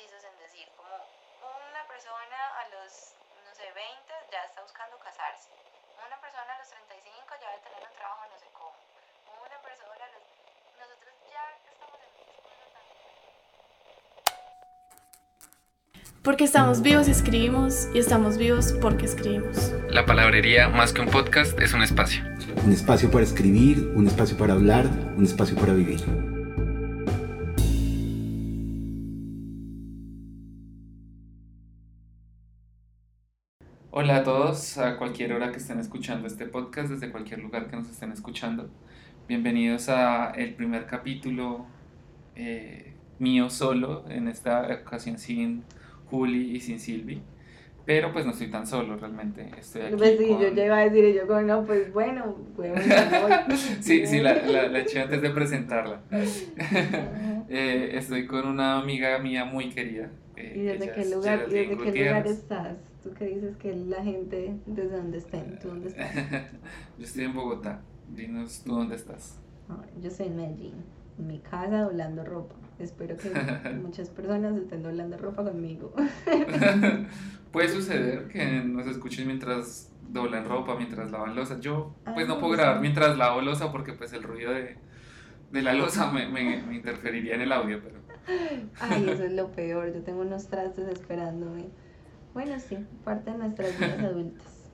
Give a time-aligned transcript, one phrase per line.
[0.00, 0.96] precisos en decir, como
[1.44, 3.12] una persona a los,
[3.44, 3.84] no sé, 20
[4.32, 5.52] ya está buscando casarse,
[5.92, 7.04] una persona a los 35
[7.36, 8.72] ya debe tener un trabajo no sé cómo,
[9.44, 10.24] una persona a los...
[10.80, 12.08] Nosotros ya estamos en
[16.22, 19.72] Porque estamos vivos y escribimos y estamos vivos porque escribimos.
[19.90, 22.24] La palabrería, más que un podcast, es un espacio.
[22.64, 24.86] Un espacio para escribir, un espacio para hablar,
[25.16, 26.29] un espacio para vivir.
[35.20, 38.70] Cualquier hora que estén escuchando este podcast, desde cualquier lugar que nos estén escuchando.
[39.28, 41.66] Bienvenidos a el primer capítulo
[42.36, 45.62] eh, mío solo, en esta ocasión sin
[46.06, 47.20] Juli y sin Silvi.
[47.84, 49.50] Pero pues no estoy tan solo realmente.
[49.58, 49.96] Estoy aquí.
[49.98, 52.76] Pues sí, con- yo ya iba a decir, yo como, no, pues bueno, bueno,
[53.82, 56.00] sí, sí, la, la, la eché antes de presentarla.
[57.52, 60.08] Eh, estoy con una amiga mía muy querida.
[60.36, 62.76] eh, ¿Y desde qué lugar, y desde qué lugar estás?
[63.02, 65.58] Tú que dices que la gente, ¿desde dónde estén?
[65.58, 66.14] ¿Tú dónde estás?
[66.98, 67.80] Yo estoy en Bogotá.
[68.14, 69.38] Dinos tú dónde estás.
[70.02, 70.74] Yo soy en Medellín,
[71.18, 72.56] en mi casa doblando ropa.
[72.78, 73.30] Espero que
[73.82, 75.94] muchas personas estén doblando ropa conmigo.
[77.52, 81.58] Puede suceder que nos escuchen mientras doblan ropa, mientras lavan losa.
[81.60, 82.58] Yo pues no Ah, puedo sí.
[82.60, 84.76] grabar mientras lavo losa porque pues el ruido de,
[85.52, 88.00] de la losa me, me, me interferiría en el audio, pero
[88.80, 89.92] Ay, eso es lo peor.
[89.94, 91.66] Yo tengo unos trastes esperándome.
[92.34, 94.70] Bueno, sí, parte de nuestras vidas adultas.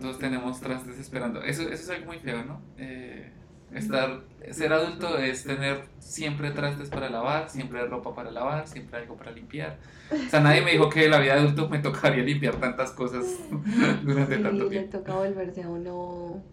[0.00, 1.42] todos tenemos trastes esperando.
[1.42, 2.60] Eso, eso es algo muy feo, ¿no?
[2.76, 3.32] Eh,
[3.72, 9.16] estar, ser adulto es tener siempre trastes para lavar, siempre ropa para lavar, siempre algo
[9.16, 9.78] para limpiar.
[10.26, 13.26] O sea, nadie me dijo que la vida de adulto me tocaría limpiar tantas cosas
[14.02, 14.98] durante Sí, tanto le tiempo.
[14.98, 16.44] toca volverse a uno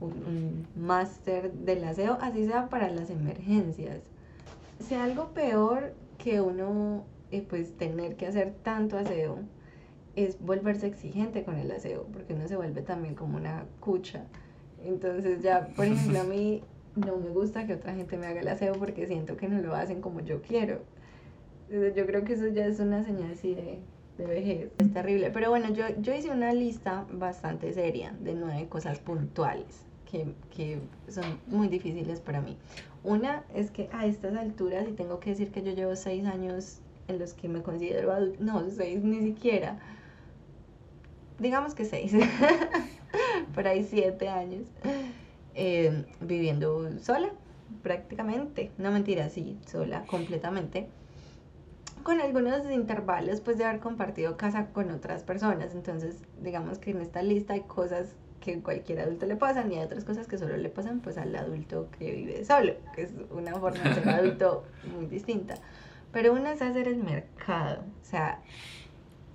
[0.00, 4.02] un, un máster del aseo, así sea para las emergencias.
[4.78, 9.40] Sea algo peor que uno, eh, pues, tener que hacer tanto aseo,
[10.14, 14.24] es volverse exigente con el aseo, porque uno se vuelve también como una cucha.
[14.84, 16.62] Entonces ya, por ejemplo, a mí
[16.94, 19.74] no me gusta que otra gente me haga el aseo porque siento que no lo
[19.74, 20.80] hacen como yo quiero.
[21.68, 23.80] Entonces, Yo creo que eso ya es una señal así de,
[24.18, 24.70] de vejez.
[24.78, 25.30] Es terrible.
[25.30, 30.80] Pero bueno, yo, yo hice una lista bastante seria de nueve cosas puntuales que, que
[31.08, 32.56] son muy difíciles para mí.
[33.02, 36.80] Una es que a estas alturas, y tengo que decir que yo llevo seis años
[37.08, 39.78] en los que me considero adulto, no, seis ni siquiera,
[41.38, 42.12] digamos que seis,
[43.54, 44.66] por ahí siete años,
[45.54, 47.30] eh, viviendo sola,
[47.82, 50.88] prácticamente, no mentira, sí, sola, completamente
[52.06, 55.74] con algunos intervalos pues de haber compartido casa con otras personas.
[55.74, 59.84] Entonces, digamos que en esta lista hay cosas que cualquier adulto le pasan y hay
[59.84, 63.56] otras cosas que solo le pasan pues al adulto que vive solo, que es una
[63.56, 64.62] forma de ser adulto
[64.94, 65.56] muy distinta.
[66.16, 67.82] Pero una es hacer el mercado.
[68.00, 68.40] O sea,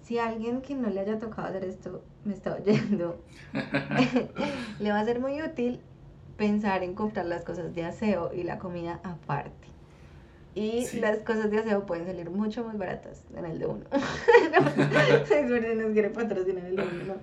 [0.02, 3.22] si alguien que no le haya tocado hacer esto me está oyendo,
[4.80, 5.80] le va a ser muy útil
[6.38, 9.68] pensar en comprar las cosas de aseo y la comida aparte.
[10.56, 11.00] Y Sí.
[11.00, 13.86] las cosas de aseo pueden salir mucho más baratas en el de uno.
[14.60, 17.16] no, nos quiere patrocinar el de uno, ¿no?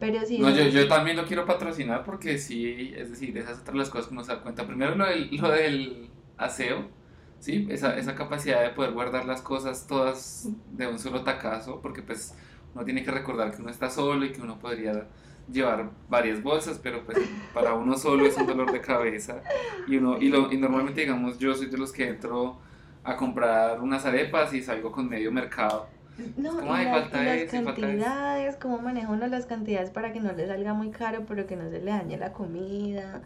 [0.00, 0.38] Pero sí.
[0.38, 4.08] No, yo, yo también lo quiero patrocinar porque sí, es decir, esas otras las cosas
[4.08, 4.66] que uno se da cuenta.
[4.66, 7.00] Primero lo del, lo del aseo,
[7.42, 7.66] ¿sí?
[7.70, 12.34] Esa, esa capacidad de poder guardar las cosas todas de un solo tacazo, porque pues
[12.74, 15.08] uno tiene que recordar que uno está solo y que uno podría
[15.52, 17.18] llevar varias bolsas, pero pues
[17.52, 19.42] para uno solo es un dolor de cabeza.
[19.88, 22.58] Y, uno, y, lo, y normalmente, digamos, yo soy de los que entro
[23.04, 25.88] a comprar unas arepas y salgo con medio mercado.
[26.36, 28.04] No, como, y, "Ay, las, falta y las eso falta eso".
[28.04, 31.56] cantidades, cómo maneja uno las cantidades para que no le salga muy caro, pero que
[31.56, 33.22] no se le dañe la comida.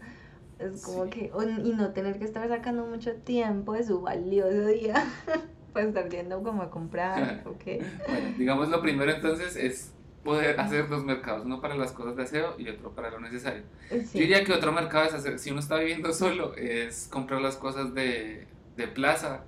[0.59, 1.09] Es como Sí.
[1.11, 1.31] que,
[1.63, 4.95] y no tener que estar sacando mucho tiempo de su valioso día
[5.73, 7.63] para estar yendo como a comprar, ok.
[8.07, 9.91] Bueno, digamos lo primero entonces es
[10.23, 13.63] poder hacer dos mercados, uno para las cosas de aseo y otro para lo necesario.
[13.91, 14.19] Yo Sí.
[14.19, 17.93] diría que otro mercado es hacer, si uno está viviendo solo, es comprar las cosas
[17.93, 18.45] de,
[18.75, 19.43] de plaza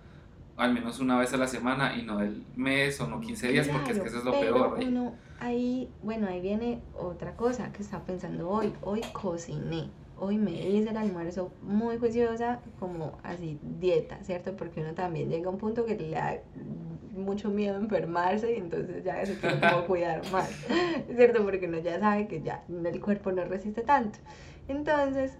[0.55, 3.67] al menos una vez a la semana y no del mes o no 15 días,
[3.69, 4.77] porque es que eso es lo peor.
[4.85, 8.73] uno, ahí, bueno, ahí viene otra cosa que estaba pensando hoy.
[8.81, 9.89] Hoy cociné.
[10.19, 14.55] Hoy me hice el almuerzo muy juiciosa, como así, dieta, ¿cierto?
[14.55, 16.39] Porque uno también llega a un punto que le da
[17.15, 20.49] mucho miedo a enfermarse y entonces ya se tiene como cuidar más,
[21.15, 21.43] ¿cierto?
[21.43, 24.19] Porque uno ya sabe que ya el cuerpo no resiste tanto.
[24.67, 25.37] Entonces,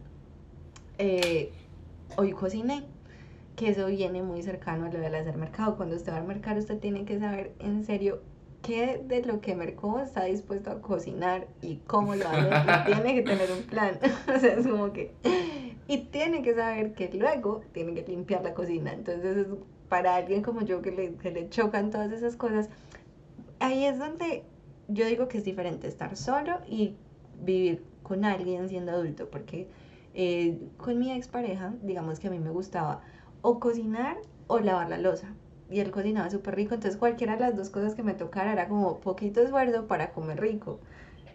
[0.97, 1.51] eh,
[2.17, 2.83] hoy cociné
[3.55, 5.75] que eso viene muy cercano a lo del hacer mercado.
[5.75, 8.21] Cuando usted va al mercado, usted tiene que saber en serio
[8.61, 12.85] qué de lo que mercó está dispuesto a cocinar y cómo lo hace.
[12.94, 14.00] Tiene que tener un plan.
[14.35, 15.13] o sea, es como que.
[15.88, 18.94] Y tiene que saber que luego tiene que limpiar la cocina.
[18.94, 19.47] Entonces es
[19.89, 22.69] para alguien como yo que le, que le chocan todas esas cosas,
[23.59, 24.44] ahí es donde
[24.88, 26.95] yo digo que es diferente estar solo y
[27.41, 29.67] vivir con alguien siendo adulto, porque
[30.13, 33.01] eh, con mi expareja, digamos que a mí me gustaba
[33.41, 34.17] o cocinar
[34.47, 35.33] o lavar la losa.
[35.69, 38.68] Y él cocinaba súper rico, entonces cualquiera de las dos cosas que me tocara era
[38.68, 40.80] como poquito esfuerzo para comer rico.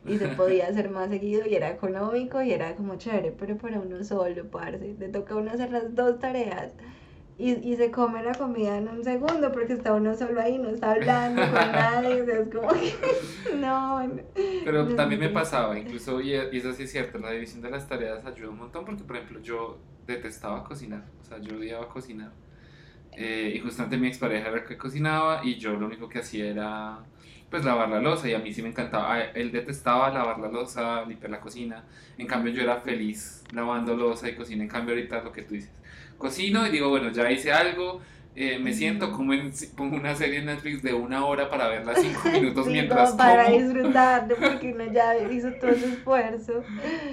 [0.07, 3.81] Y se podía hacer más seguido y era económico y era como chévere, pero para
[3.81, 6.73] uno solo, parce, le toca a uno hacer las dos tareas
[7.37, 10.69] y, y se come la comida en un segundo porque está uno solo ahí, no
[10.69, 12.95] está hablando con nadie, o sea, es como que
[13.57, 14.07] no.
[14.07, 14.23] no,
[14.63, 17.71] Pero no, también me pasaba, incluso, y y eso sí es cierto, la división de
[17.71, 21.89] las tareas ayuda un montón porque, por ejemplo, yo detestaba cocinar, o sea, yo odiaba
[21.89, 22.33] cocinar.
[23.17, 26.47] Eh, y justamente mi expareja era el que cocinaba y yo lo único que hacía
[26.47, 26.99] era
[27.51, 30.49] pues lavar la losa y a mí sí me encantaba, a él detestaba lavar la
[30.49, 31.85] losa, limpiar la cocina,
[32.19, 35.55] en cambio yo era feliz lavando losa y cocina, en cambio ahorita lo que tú
[35.55, 35.71] dices,
[36.19, 38.01] cocino y digo, bueno, ya hice algo,
[38.37, 41.95] eh, me siento, como en, pongo una serie en Netflix de una hora para verla
[41.97, 43.51] cinco minutos Sí, mientras como para como.
[43.51, 46.65] disfrutar, de porque uno ya hizo todo ese esfuerzo.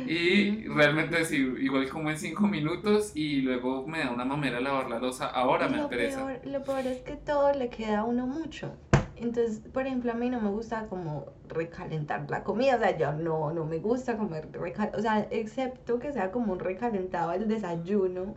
[0.05, 4.89] Y realmente sí, igual como en cinco minutos y luego me da una mamera lavar
[4.89, 6.25] la losa, ahora me lo da pereza.
[6.25, 8.73] peor, lo peor es que todo le queda a uno mucho.
[9.15, 13.13] Entonces, por ejemplo, a mí no me gusta como recalentar la comida, o sea, yo
[13.13, 17.47] no, no me gusta comer recal, o sea, excepto que sea como un recalentado el
[17.47, 18.35] desayuno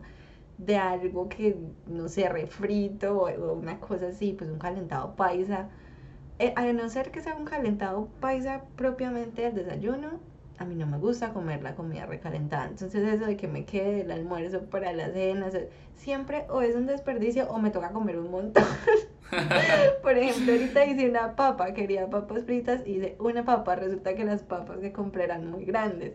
[0.57, 1.57] de algo que,
[1.87, 5.69] no sé, refrito o, una cosa así, pues un calentado paisa.
[6.39, 10.19] Eh, a no ser que sea un calentado paisa propiamente del desayuno,
[10.57, 12.67] a mí no me gusta comer la comida recalentada.
[12.67, 15.61] Entonces eso de que me quede el almuerzo para la cena, o sea,
[15.95, 18.63] siempre o es un desperdicio o me toca comer un montón.
[20.01, 24.43] Por ejemplo, ahorita hice una papa, quería papas fritas, hice una papa, resulta que las
[24.43, 26.13] papas que compré eran muy grandes.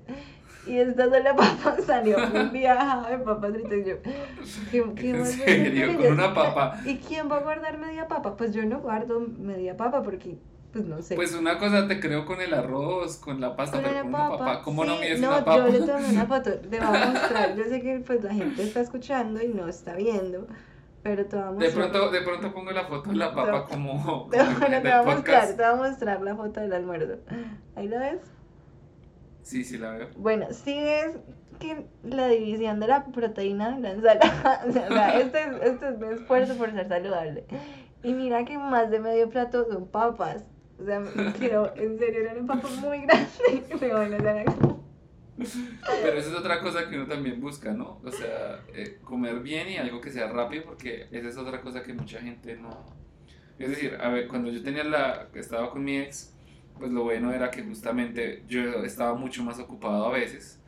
[0.70, 3.72] Y esta sola papa salió un viajado de papas fritas.
[3.72, 3.96] Y yo,
[4.70, 5.96] ¿qué, qué ¿En serio?
[5.96, 6.80] con una papa?
[6.84, 8.36] ¿Y quién va a guardar media papa?
[8.36, 10.38] Pues yo no guardo media papa porque,
[10.72, 11.16] pues no sé.
[11.16, 14.18] Pues una cosa te creo con el arroz, con la pasta, Con pero con una
[14.18, 15.56] papa, papa, ¿cómo no sí, mides no, una papa?
[15.56, 17.56] yo le tomé una foto, te voy a mostrar.
[17.56, 20.46] Yo sé que pues la gente está escuchando y no está viendo,
[21.02, 24.30] pero te voy a De pronto, de pronto pongo la foto de la papa como,
[24.32, 27.18] en te voy a mostrar, te voy a mostrar la foto del almuerzo.
[27.74, 28.20] ¿Ahí lo ves?
[29.50, 30.08] Sí, sí la veo.
[30.16, 31.16] Bueno, sí ves
[31.58, 35.98] que la división de la proteína de la ensalada, o sea, este es, este es
[35.98, 37.44] mi esfuerzo por ser saludable.
[38.04, 40.44] Y mira que más de medio plato son papas.
[40.78, 43.26] O sea, me quiero, en serio, era una papa muy grande.
[43.80, 44.84] Pero bueno, era como...
[45.36, 48.00] Pero esa es otra cosa que uno también busca, ¿no?
[48.04, 51.82] O sea, eh, comer bien y algo que sea rápido, porque esa es otra cosa
[51.82, 52.86] que mucha gente no...
[53.58, 55.26] Es decir, a ver, cuando yo tenía la...
[55.34, 56.36] estaba con mi ex,
[56.80, 60.60] pues lo bueno era que justamente yo estaba mucho más ocupado a veces,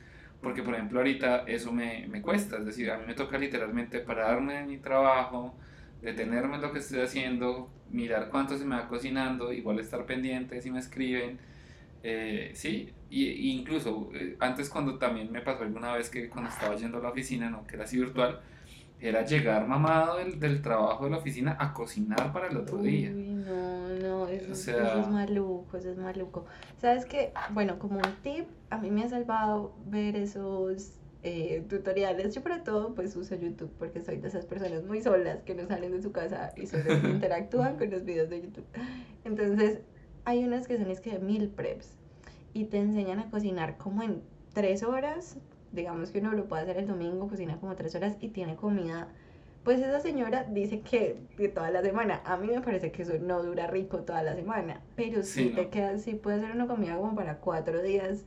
[0.42, 4.00] porque por ejemplo ahorita eso me, me cuesta, es decir, a mí me toca literalmente
[4.00, 5.54] pararme de mi trabajo,
[6.02, 10.62] detenerme en lo que estoy haciendo, mirar cuánto se me va cocinando, igual estar pendiente
[10.62, 11.38] si me escriben,
[12.02, 16.50] eh, sí, y, y incluso eh, antes cuando también me pasó alguna vez que cuando
[16.50, 18.40] estaba yendo a la oficina, no, que era así virtual,
[19.02, 23.10] era llegar mamado del, del trabajo de la oficina a cocinar para el otro día.
[23.10, 26.44] Uy, no, no, eso, O eso sea- es maluco, eso es maluco.
[26.78, 27.32] ¿Sabes qué?
[27.50, 30.92] Bueno, como un tip, a mí me ha salvado ver esos
[31.24, 32.34] eh, tutoriales.
[32.34, 35.66] Yo para todo pues uso YouTube porque soy de esas personas muy solas que no
[35.66, 38.66] salen de su casa y solo interactúan con los videos de YouTube.
[39.24, 39.80] Entonces,
[40.24, 41.96] hay unas que son es que de mil preps
[42.54, 45.38] y te enseñan a cocinar como en tres horas.
[45.72, 49.08] Digamos que uno lo puede hacer el domingo, cocina como tres horas y tiene comida
[49.64, 52.20] pues esa señora dice que de toda la semana.
[52.24, 54.80] A mí me parece que eso no dura rico toda la semana.
[54.96, 58.24] Pero sí, Sí, te queda, sí puede ser una comida como para cuatro días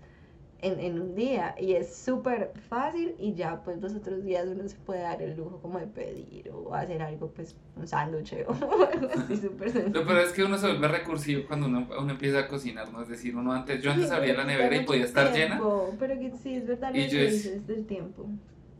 [0.66, 1.56] en, en un día.
[1.60, 5.36] Y es súper fácil y ya pues los otros días uno se puede dar el
[5.38, 8.52] lujo como de pedir o hacer algo pues un sándwich o
[8.94, 10.06] algo así súper Lo sencillo.
[10.06, 13.02] peor es que uno se vuelve recursivo cuando uno, uno empieza a cocinar, ¿no?
[13.02, 15.60] Es decir, uno antes, yo antes Sí, abría la nevera y podía estar llena.
[16.00, 18.28] Pero que sí, es verdad lo Y yo es- del tiempo.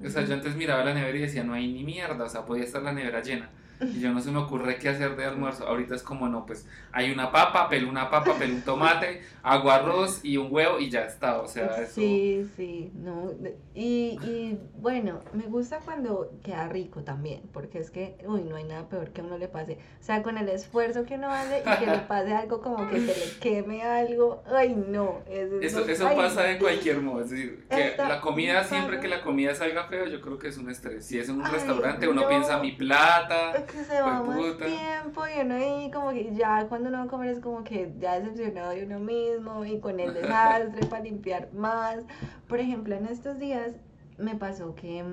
[0.04, 2.46] O sea, yo antes miraba la nevera y decía, no hay ni mierda, o sea,
[2.46, 3.50] podía estar la nevera llena.
[3.82, 5.68] Y yo no se me ocurre qué hacer de almuerzo.
[5.68, 9.72] Ahorita es como, no, pues hay una papa, pelo una papa, pelo un tomate, hago
[9.72, 11.42] arroz y un huevo y ya está.
[11.42, 11.94] O sea, eso.
[11.96, 13.32] Sí, sí, no.
[13.74, 18.64] Y, y bueno, me gusta cuando queda rico también, porque es que, uy, no hay
[18.64, 19.78] nada peor que a uno le pase.
[20.00, 23.00] O sea, con el esfuerzo que uno hace y que le pase algo como que
[23.00, 25.20] se le queme algo, ay, no.
[25.30, 29.00] Eso, Eso, no- eso ay, pasa de cualquier modo, es decir, que la comida, siempre
[29.00, 31.06] que la comida salga feo, yo creo que es un estrés.
[31.06, 32.30] Si es en un Ay, restaurante, uno no.
[32.30, 36.90] piensa mi plata, que se va más tiempo y uno ahí como que ya cuando
[36.90, 40.14] uno va a comer es como que ya decepcionado de uno mismo y con el
[40.14, 42.04] desastre para limpiar más.
[42.48, 43.74] Por ejemplo, en estos días
[44.18, 45.04] me pasó que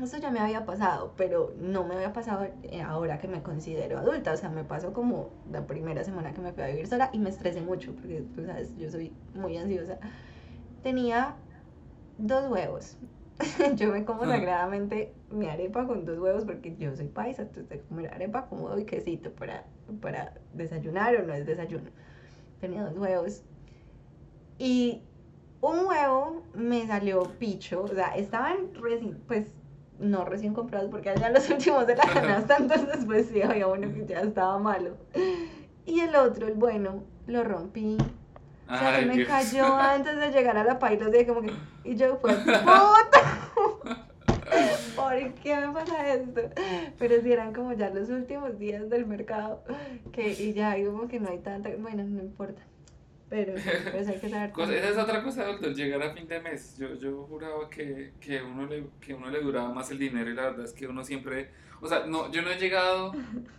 [0.00, 3.98] Eso ya me había pasado, pero no me había pasado eh, ahora que me considero
[3.98, 4.32] adulta.
[4.32, 7.18] O sea, me pasó como la primera semana que me fui a vivir sola y
[7.18, 9.98] me estresé mucho porque, tú sabes, yo soy muy ansiosa.
[10.82, 11.34] Tenía
[12.18, 12.96] dos huevos.
[13.76, 14.28] yo me como Ah.
[14.28, 18.78] sagradamente mi arepa con dos huevos porque yo soy paisa, entonces comer arepa con huevo
[18.78, 19.64] y quesito para,
[20.00, 21.90] para desayunar o no es desayuno.
[22.60, 23.42] Tenía dos huevos
[24.58, 25.02] y
[25.60, 29.52] un huevo me salió picho, o sea, estaban recién, pues
[29.98, 33.66] no recién comprados porque eran ya los últimos de la canasta, entonces pues sí, había
[33.66, 34.96] uno que ya estaba malo.
[35.86, 37.96] Y el otro, el bueno, lo rompí.
[38.68, 39.28] O sea, se Ay, me Dios.
[39.28, 41.52] cayó antes de llegar a la paila, así como que,
[41.84, 43.50] y yo fue, puta.
[44.96, 46.40] ¿Por qué me pasa esto?
[46.98, 49.62] Pero si eran como ya los últimos días del mercado,
[50.12, 52.62] que y ya como que no hay tanta, bueno, no importa.
[53.30, 53.52] Pero,
[53.92, 54.52] pues hay que saber.
[54.74, 56.76] Esa es otra cosa el llegar a fin de mes.
[56.78, 60.34] Yo, yo juraba que, que, uno le, que uno le duraba más el dinero y
[60.34, 61.50] la verdad es que uno siempre...
[61.80, 63.12] O sea, no, yo no he llegado,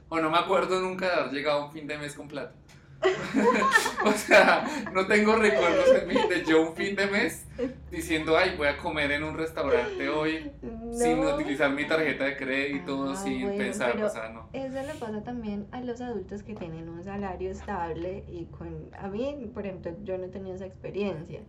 [0.10, 2.54] o no me acuerdo nunca de haber llegado a un fin de mes con plata.
[4.06, 7.46] o sea, no tengo recuerdos en mí de yo un fin de mes
[7.90, 10.52] diciendo, ay, voy a comer en un restaurante hoy
[10.92, 14.50] sin utilizar mi tarjeta de crédito, Ah, sin bueno, pensar, o sea, no.
[14.54, 18.90] Eso le pasa también a los adultos que tienen un salario estable y con...
[18.98, 21.42] A mí, por ejemplo, yo no he tenido esa experiencia.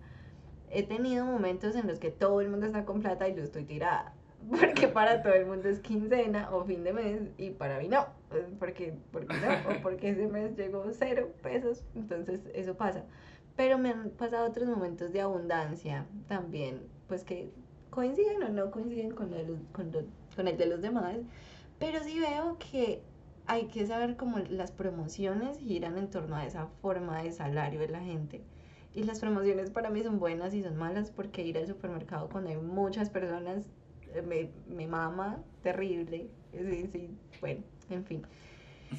[0.71, 3.65] He tenido momentos en los que todo el mundo está con plata y yo estoy
[3.65, 4.15] tirada.
[4.49, 8.07] Porque para todo el mundo es quincena o fin de mes y para mí no.
[8.33, 11.83] eh, Porque, porque no, o porque ese mes llegó cero pesos.
[11.95, 13.05] Entonces eso pasa.
[13.57, 17.51] Pero me han pasado otros momentos de abundancia también, pues que
[17.91, 20.05] coinciden o no coinciden con, el, con, lo-
[20.35, 21.17] con el de los demás.
[21.79, 23.03] Pero sí veo que
[23.47, 27.89] hay que saber cómo las promociones giran en torno a esa forma de salario de
[27.89, 28.41] la gente.
[28.95, 32.51] Y las promociones para mí son buenas y son malas porque ir al supermercado cuando
[32.51, 33.67] hay muchas personas
[34.27, 36.27] me, me mama terrible.
[36.53, 38.23] Sí, sí, bueno, en fin.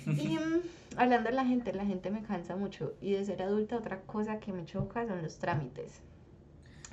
[0.08, 0.62] Y mm,
[0.98, 2.94] hablando de la gente, la gente me cansa mucho.
[3.02, 6.02] Y de ser adulta, otra cosa que me choca son los trámites.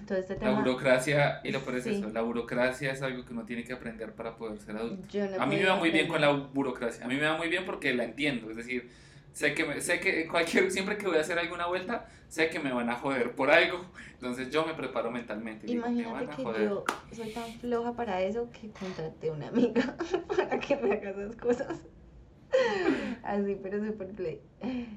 [0.07, 0.59] Todo este La tema.
[0.61, 1.91] burocracia, y lo peor es Sí.
[1.91, 5.07] eso, la burocracia es algo que uno tiene que aprender para poder ser adulto.
[5.37, 7.05] No A mí me va muy bien con la burocracia.
[7.05, 8.49] A mí me va muy bien porque la entiendo.
[8.51, 8.91] Es decir,
[9.32, 12.58] sé que, me- sé que cualquier, siempre que voy a hacer alguna vuelta, sé que
[12.58, 13.85] me van a joder por algo.
[14.14, 15.66] Entonces yo me preparo mentalmente.
[15.66, 16.68] Me Imagínate que joder.
[16.68, 19.97] yo soy tan floja para eso que contraté una amiga
[20.37, 21.80] para que me haga esas cosas.
[23.23, 24.40] Así, pero super play.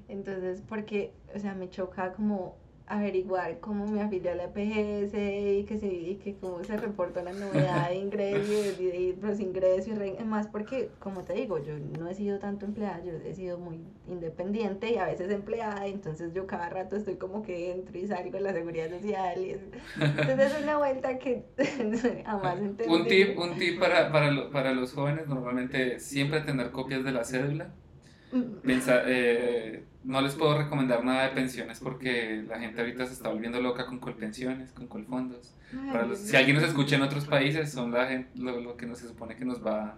[0.07, 2.57] Entonces, porque, o sea, me choca como
[2.93, 5.13] averiguar cómo me afilié a la EPS
[5.60, 9.88] y que, se, y que cómo se reporta la novedad de ingreso y, los ingresos
[9.88, 13.33] y re- más porque, como te digo, yo no he sido tanto empleada, yo he
[13.33, 17.98] sido muy independiente y a veces empleada, entonces yo cada rato estoy como que entro
[17.98, 19.62] y salgo de la seguridad social y es,
[20.00, 21.43] entonces es una vuelta que
[22.25, 22.93] jamás entendí.
[22.93, 27.12] Un tip, un tip para, para, lo- para los jóvenes, normalmente siempre tener copias de
[27.12, 27.74] la cédula.
[28.63, 33.29] Pensa- eh, no les puedo recomendar nada de pensiones porque la gente ahorita se está
[33.29, 35.53] volviendo loca con colpensiones, con colfondos.
[35.91, 38.85] Para los- si alguien nos escucha en otros países, son la gen- lo, lo que
[38.85, 39.97] nos se supone que nos va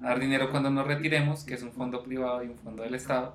[0.00, 2.94] a dar dinero cuando nos retiremos, que es un fondo privado y un fondo del
[2.94, 3.34] Estado.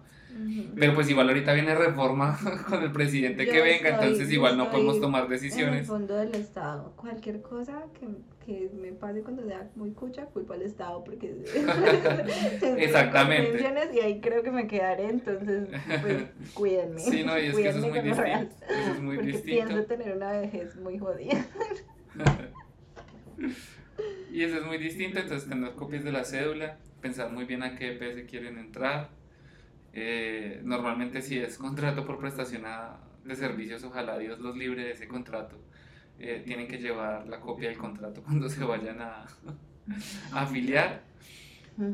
[0.75, 2.38] Pero pues igual ahorita viene reforma
[2.70, 5.88] con el presidente Yo que venga, estoy- entonces igual no podemos tomar En el decisiones.
[5.88, 8.08] fondo del Estado, cualquier cosa que,
[8.48, 11.36] que me pase cuando sea muy cucha, culpa al Estado, porque
[12.77, 13.62] Exactamente.
[13.94, 15.68] y ahí creo que me quedaré, entonces
[16.01, 16.24] pues
[16.54, 16.98] cuídenme.
[17.00, 18.74] Sí, no, y es que eso es muy lo real, distinto.
[18.74, 19.66] Eso es muy porque distinto.
[19.68, 21.46] pienso tener una vejez muy jodida.
[24.32, 27.75] Y eso es muy distinto, entonces tener copias de la cédula, pensar muy bien a
[27.77, 29.10] qué EPS quieren entrar.
[29.92, 34.92] Eh, normalmente si es contrato por prestación a- de servicios, ojalá Dios los libre de
[34.92, 35.58] ese contrato.
[36.20, 39.26] Eh, tienen que llevar la copia del contrato cuando se vayan a,
[40.34, 41.06] a afiliar.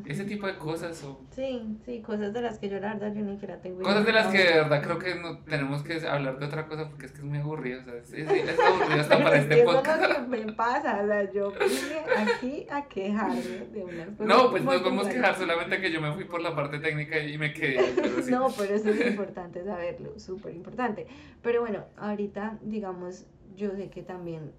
[0.05, 3.19] Ese tipo de cosas o Sí, sí, cosas de las que yo la verdad yo
[3.21, 6.39] ni siquiera tengo cosas de las que de verdad creo que no tenemos que hablar
[6.39, 7.81] de otra cosa porque es que es muy aburrido.
[7.81, 10.01] O sea, es, es- es aburrido hasta para es este eso es podcast.
[10.01, 14.25] lo que me pasa, o sea, yo vine aquí a quejarme de unas cosas.
[14.25, 17.19] No, pues nos vamos a quejar, solamente que yo me fui por la parte técnica
[17.19, 17.91] y me quedé.
[17.93, 18.31] pero sí.
[18.31, 21.07] No, pero eso es importante saberlo, súper importante.
[21.41, 24.51] Pero bueno, ahorita, digamos, yo sé que también,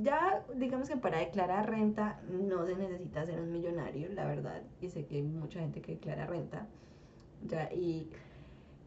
[0.00, 4.88] ya digamos que para declarar renta no se necesita ser un millonario, la verdad, y
[4.88, 6.66] sé que hay mucha gente que declara renta,
[7.46, 8.08] ya, y,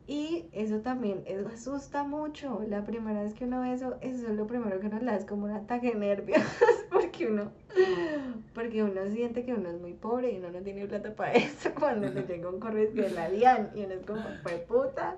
[0.08, 4.36] y eso también, eso asusta mucho, la primera vez que uno ve eso, eso es
[4.36, 6.42] lo primero que nos da, es como un ataque de nervios,
[6.92, 7.52] porque uno,
[8.54, 11.72] Porque uno siente que uno es muy pobre y uno no tiene plata para eso
[11.74, 15.18] cuando le llega un correo de la DIAN y uno es como, fue puta,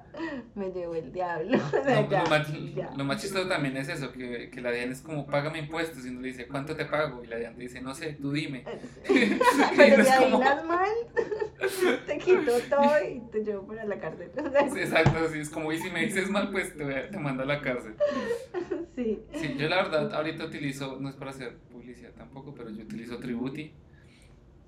[0.55, 1.57] me llevó el diablo.
[1.67, 2.91] O sea, No, ya, lo, más, ya.
[2.95, 6.09] lo más chistoso también es eso, que, que la DIAN es como, págame impuestos, y
[6.09, 7.23] uno le dice, ¿cuánto te pago?
[7.23, 8.63] Y la DIAN te dice, no sé, tú dime.
[9.75, 10.89] Pero uno si como- adivinas mal,
[12.07, 14.31] te quito todo y te llevo para la cárcel.
[14.73, 17.17] Sí, Exacto, sí, es como, y si me dices mal, pues te, voy a- te
[17.17, 17.95] mando a la cárcel.
[18.95, 19.19] sí.
[19.33, 23.17] Sí, yo la verdad ahorita utilizo, no es para hacer publicidad tampoco, pero yo utilizo
[23.19, 23.71] Tributi.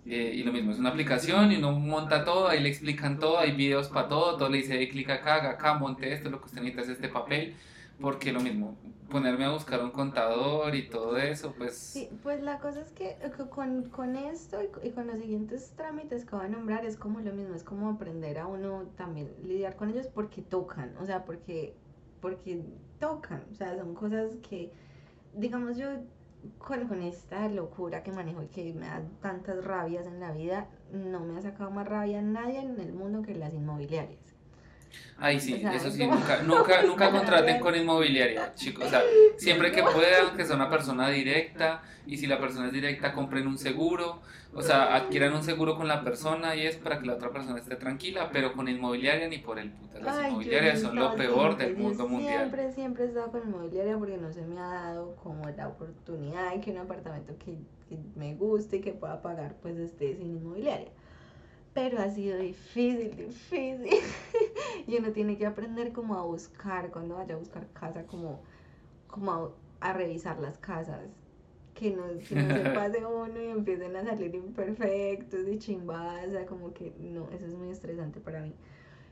[0.06, 3.40] eh, y lo mismo, es una aplicación y uno monta todo, ahí le explican todo,
[3.40, 6.40] hay videos para todo, todo le dice, "Ey, clic acá, haga acá, monte esto, lo
[6.40, 7.56] que usted necesita es este papel,
[8.02, 8.76] porque lo mismo,
[9.10, 11.76] ponerme a buscar un contador y todo eso, pues...
[11.76, 15.74] Sí, pues la cosa es que eh, co- con, con esto y con los siguientes
[15.76, 19.34] trámites que voy a nombrar es como lo mismo, es como aprender a uno también
[19.44, 21.76] lidiar con ellos porque tocan, o sea, porque,
[22.22, 22.64] porque
[23.00, 24.72] tocan, o sea, son cosas que,
[25.34, 25.88] digamos yo,
[26.60, 30.68] con, con esta locura que manejo y que me da tantas rabias en la vida,
[30.92, 34.37] no me ha sacado más rabia nadie en el mundo que las inmobiliarias.
[35.20, 38.86] Ay, sí, O sea, eso sí, como- nunca, nunca, nunca contraten con inmobiliaria, chicos.
[38.86, 39.02] O sea,
[39.38, 43.48] siempre que puedan, que sea una persona directa, y si la persona es directa, compren
[43.48, 44.22] un seguro,
[44.54, 47.60] o sea, adquieran un seguro con la persona y es para que la otra persona
[47.60, 50.00] esté tranquila, pero con inmobiliaria ni por el puta.
[50.00, 52.38] Las Ay, inmobiliarias son lo peor siempre, del mundo mundial.
[52.38, 56.54] Siempre, siempre he estado con inmobiliaria porque no se me ha dado como la oportunidad
[56.54, 57.58] de que un apartamento que,
[57.90, 60.90] que me guste y que pueda pagar pues esté sin inmobiliaria.
[61.78, 63.86] Pero ha sido difícil, difícil.
[64.88, 68.42] y uno tiene que aprender como a buscar, cuando vaya a buscar casa, como,
[69.06, 69.52] como a,
[69.90, 71.04] a revisar las casas.
[71.76, 76.32] Que no, que no se pase uno y empiecen a salir imperfectos y chimbadas, o
[76.32, 78.56] sea, como que no, eso es muy estresante para mí.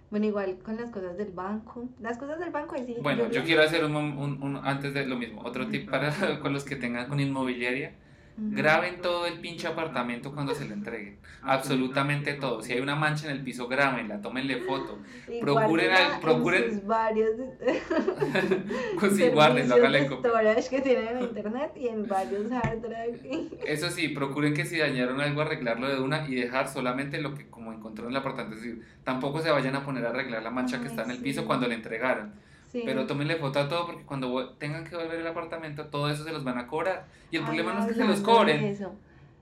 [0.09, 1.87] Bueno, igual con las cosas del banco.
[1.99, 2.95] Las cosas del banco, sí.
[2.99, 6.09] Bueno, yo las- quiero hacer un, un- un- antes de lo mismo, otro tip para
[6.41, 7.93] con los que tengan con inmobiliaria.
[8.37, 11.17] Graben todo el pinche apartamento cuando se lo entreguen.
[11.41, 12.61] Absolutamente todo.
[12.61, 14.99] Si hay una mancha en el piso, grábenla, tómenle foto.
[15.29, 17.31] Y procuren al- procuren- sus varios
[18.99, 23.49] Pues sí, guárdenlo, storage que tienen en internet y en varios hard drive.
[23.65, 27.47] Eso sí, procuren que si dañaron algo arreglarlo de una y dejar solamente lo que
[27.49, 28.55] como encontró en el apartamento.
[28.57, 31.17] Es decir, tampoco se vayan a poner a arreglar la mancha que está en el
[31.17, 31.23] sí.
[31.23, 32.33] piso cuando le entregaron.
[32.75, 32.81] Sí.
[32.83, 36.33] Pero tómenle foto a todo porque cuando tengan que volver el apartamento, todo eso se
[36.33, 37.05] los van a cobrar.
[37.31, 38.91] Y el Ay, problema no es que se los cobren, eso.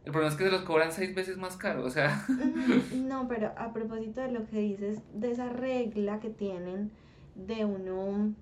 [0.05, 1.83] el problema es que se los cobran seis veces más caro.
[1.83, 2.23] O sea,
[2.95, 6.91] No, pero a propósito de lo que dices, de esa regla que tienen
[7.33, 8.33] de uno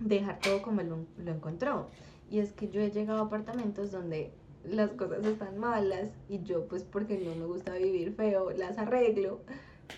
[0.00, 1.88] dejar todo como lo, lo encontró.
[2.28, 4.32] Y es que yo he llegado a apartamentos donde
[4.64, 9.42] las cosas están malas y yo pues porque no me gusta vivir feo las arreglo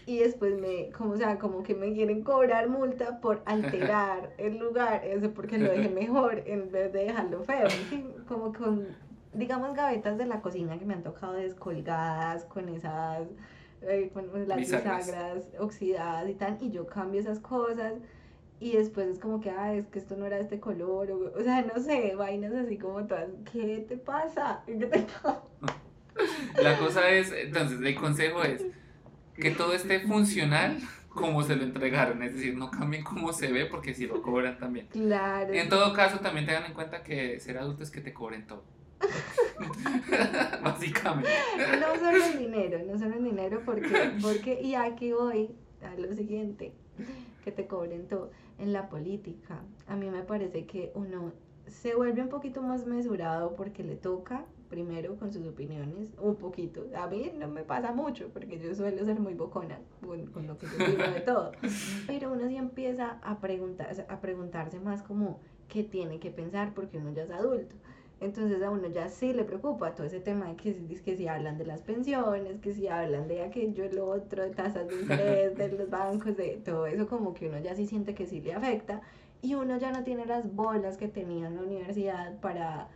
[0.05, 4.59] y después me, como o sea, como que me quieren cobrar multa por alterar el
[4.59, 7.69] lugar, eso porque lo dejé mejor en vez de dejarlo feo.
[7.91, 8.07] ¿sí?
[8.29, 8.87] Como con,
[9.33, 13.27] digamos, gavetas de la cocina que me han tocado descolgadas con esas,
[13.83, 15.07] eh, con las Bisagras.
[15.07, 17.95] bisagras oxidadas y tal, y yo cambio esas cosas.
[18.59, 21.39] Y después es como que, ah, es que esto no era de este color, o,
[21.39, 24.63] o sea, no sé, vainas así como todas, ¿qué te pasa?
[24.65, 25.43] ¿Qué te pasa?
[26.63, 28.65] la cosa es, entonces el consejo es
[29.39, 32.23] que todo esté funcional como se lo entregaron.
[32.23, 34.87] Es decir, no cambien cómo se ve porque si lo cobran también.
[34.89, 35.53] Claro.
[35.53, 38.63] En todo caso, también tengan en cuenta que ser adulto es que te cobren todo.
[40.63, 41.31] Básicamente.
[41.81, 45.51] No solo el dinero, no solo el dinero, porque, porque, y aquí voy
[45.83, 46.73] a lo siguiente,
[47.45, 48.31] que te cobren todo.
[48.59, 51.33] En la política, a mí me parece que uno
[51.67, 54.45] se vuelve un poquito más mesurado porque le toca,
[54.77, 56.85] primero, con sus opiniones, un poquito.
[56.95, 60.59] A mí no me pasa mucho, porque yo suelo ser muy bocona con, con lo
[60.59, 61.53] que yo digo de todo.
[62.07, 66.99] Pero uno sí empieza a, preguntarse, a preguntarse más como qué tiene que pensar, porque
[66.99, 67.75] uno ya es adulto.
[68.21, 71.27] Entonces a uno ya sí le preocupa todo ese tema de que, si- que si
[71.27, 75.57] hablan de las pensiones, que si hablan de aquello, lo otro, de tasas de interés,
[75.57, 78.53] de los bancos, de todo eso, como que uno ya sí siente que sí le
[78.53, 79.01] afecta
[79.41, 82.89] y uno ya no tiene las bolas que tenía en la universidad para,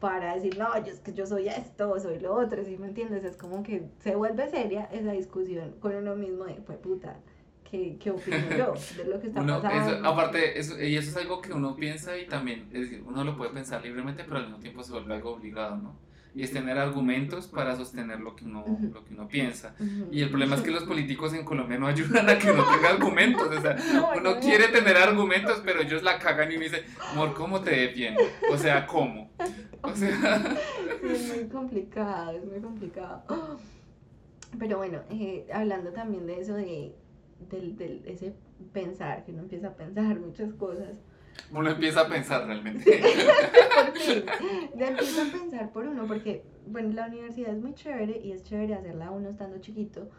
[0.00, 3.24] para decir, no, yo es que yo soy esto, soy lo otro, ¿sí me entiendes?
[3.24, 7.16] Es como que se vuelve seria esa discusión con uno mismo de, pues puta,
[7.64, 9.96] ¿qué, qué opino yo de lo que está Uno, pasando?
[9.96, 13.24] eso, aparte, eso, y eso es algo que uno piensa y también, es decir, uno
[13.24, 16.05] lo puede pensar libremente, pero al mismo tiempo se vuelve algo obligado, ¿no?
[16.36, 19.74] Y es tener argumentos para sostener lo que uno, lo que uno piensa.
[20.12, 22.90] Y el problema es que los políticos en Colombia no ayudan a que uno tenga
[22.90, 23.48] argumentos.
[23.48, 24.40] O sea, No, uno no.
[24.40, 28.20] quiere tener argumentos, pero ellos la cagan y me dicen, amor, ¿cómo te defiendo?
[28.52, 29.30] O sea, ¿cómo?
[29.80, 30.42] O sea,
[31.02, 33.22] es muy complicado, es muy complicado.
[34.58, 36.94] Pero bueno, eh, hablando también de eso, de
[37.50, 38.34] del, del- ese
[38.72, 40.88] pensar, que uno empieza a pensar muchas cosas.
[41.50, 43.00] Uno empieza a pensar realmente.
[44.76, 48.42] ya empieza a pensar por uno, porque, bueno, la universidad es muy chévere y es
[48.42, 50.10] chévere hacerla uno estando chiquito,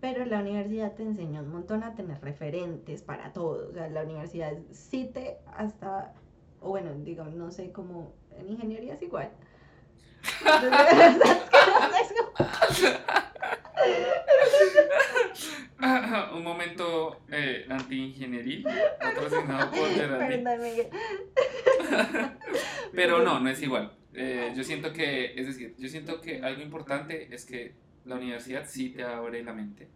[0.00, 3.68] pero la universidad te enseña un montón a tener referentes para todo.
[3.68, 6.14] O sea, la universidad sí te hasta,
[6.60, 9.30] o bueno, digamos, no sé cómo, en ingeniería es igual.
[16.40, 18.64] Un momento eh, anti-ingenieril,
[19.00, 20.38] patrocinado por Geraldine.
[20.42, 20.86] Perdón, Miguel.
[22.94, 23.92] Pero no, no es igual.
[24.14, 27.74] Eh, yo siento que, es decir, yo siento que algo importante es que
[28.06, 29.88] la universidad sí te abre la mente.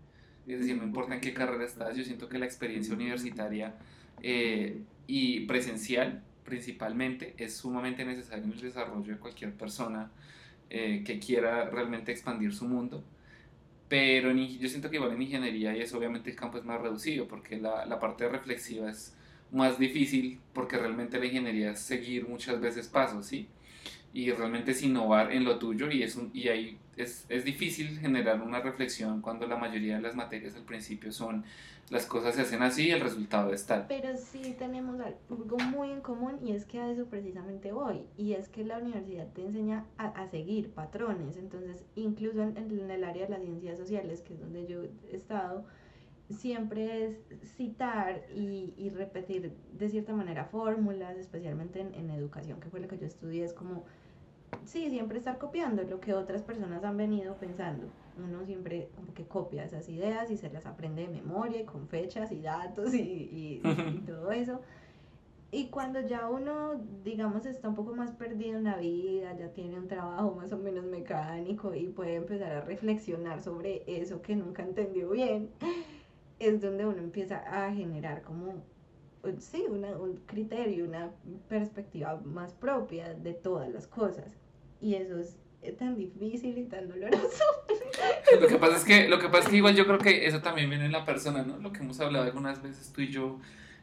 [0.46, 3.74] Es decir, no importa en qué carrera estás, yo siento que la experiencia universitaria
[4.20, 10.10] eh, y presencial principalmente es sumamente necesaria en el desarrollo de cualquier persona
[10.68, 13.02] eh, que quiera realmente expandir su mundo.
[13.94, 16.80] Pero en yo siento que igual en ingeniería y eso obviamente el campo es más
[16.80, 19.14] reducido porque la, la parte reflexiva es
[19.52, 23.46] más difícil porque realmente la ingeniería es seguir muchas veces pasos, ¿sí?
[24.12, 28.00] Y realmente es innovar en lo tuyo y, es un, y ahí es, es difícil
[28.00, 31.44] generar una reflexión cuando la mayoría de las materias al principio son
[31.90, 33.86] las cosas se hacen así y el resultado es tal.
[33.88, 38.06] Pero sí tenemos algo muy en común y es que a eso precisamente voy.
[38.16, 41.36] Y es que la universidad te enseña a, a seguir patrones.
[41.36, 45.64] Entonces, incluso en, el área de las ciencias sociales, que es donde yo he estado,
[46.30, 47.18] siempre es
[47.56, 52.88] citar y, y repetir de cierta manera fórmulas, especialmente en, en educación, que fue lo
[52.88, 53.84] que yo estudié, es como,
[54.64, 57.88] sí, siempre estar copiando lo que otras personas han venido pensando.
[58.16, 61.88] Uno siempre como que copia esas ideas y se las aprende de memoria y con
[61.88, 64.60] fechas y datos y, y- y todo eso.
[65.50, 66.74] Y cuando ya uno,
[67.04, 70.58] digamos, está un poco más perdido en la vida, ya tiene un trabajo más o
[70.58, 75.50] menos mecánico y puede empezar a reflexionar sobre eso que nunca entendió bien,
[76.40, 78.64] es donde uno empieza a generar como,
[79.38, 81.12] sí, una- un criterio, una
[81.48, 84.36] perspectiva más propia de todas las cosas.
[84.80, 85.38] Y eso es
[85.72, 87.44] tan difícil y tan doloroso.
[88.40, 90.40] Lo que pasa es que, lo que pasa es que igual yo creo que eso
[90.40, 91.58] también viene en la persona, ¿no?
[91.58, 93.38] Lo que hemos hablado algunas veces tú y yo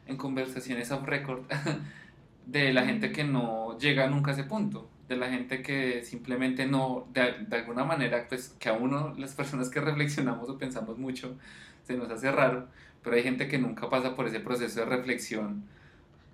[0.06, 1.42] en conversaciones off record,
[2.46, 6.66] de la gente que no llega nunca a ese punto, de la gente que simplemente
[6.66, 10.98] no, de, de alguna manera, pues que a uno, las personas que reflexionamos o pensamos
[10.98, 11.36] mucho,
[11.84, 12.68] se nos hace raro,
[13.02, 15.64] pero hay gente que nunca pasa por ese proceso de reflexión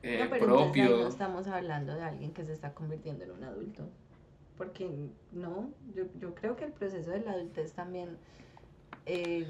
[0.02, 0.88] eh, No, pero propio.
[0.98, 3.88] no estamos hablando de alguien que se está convirtiendo en un adulto.
[4.58, 4.90] Porque
[5.32, 8.18] no, yo, yo creo que el proceso de la adultez también,
[9.06, 9.46] eh,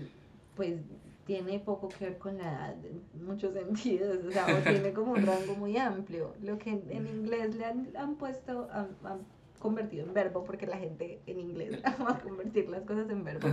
[0.55, 0.81] pues,
[1.25, 5.13] tiene poco que ver con la edad en muchos sentidos, o sea, o tiene como
[5.13, 6.35] un rango muy amplio.
[6.43, 9.27] Lo que en, inglés le han, han puesto, han, han
[9.59, 13.49] convertido en verbo, porque la gente en inglés ama convertir las cosas en verbo,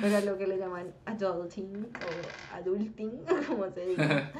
[0.00, 4.32] pero lo que le llaman adulting o adulting, como se diga.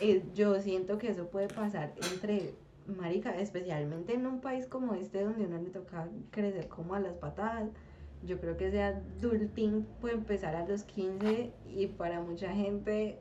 [0.00, 2.54] Eh, yo siento que eso puede pasar entre,
[2.88, 7.14] marica, especialmente en un país como este donde uno le toca crecer como a las
[7.14, 7.68] patadas.
[8.22, 13.18] Yo creo que ese adulting puede empezar a los 15 y para mucha gente,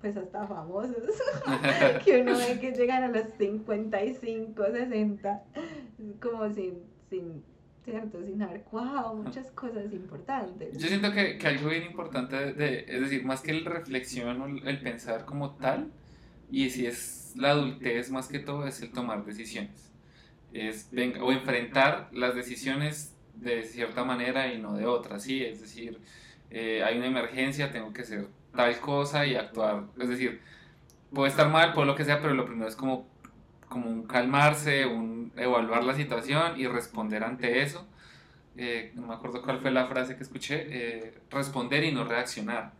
[0.00, 0.96] pues hasta famosos,
[2.04, 5.44] que uno ve que llegan a los 55, 60,
[6.20, 6.74] como sin,
[7.08, 7.42] sin,
[7.84, 10.78] cierto, sin haber cuajado muchas cosas importantes.
[10.78, 14.46] Yo siento que, que algo bien importante, de, es decir, más que el reflexión o
[14.46, 15.90] el pensar como tal,
[16.50, 19.90] y si es la adultez más que todo, es el tomar decisiones.
[20.52, 25.44] Es venga, o enfrentar las decisiones de cierta manera y no de otra, ¿sí?
[25.44, 25.98] Es decir,
[26.50, 29.84] eh, hay una emergencia, tengo que hacer tal cosa y actuar.
[29.98, 30.40] Es decir,
[31.12, 33.06] puede estar mal, puede lo que sea, pero lo primero es como,
[33.68, 37.86] como un calmarse, un evaluar la situación y responder ante eso
[38.58, 42.72] eh, no me acuerdo cuál fue la frase que escuché, eh, responder y no reaccionar.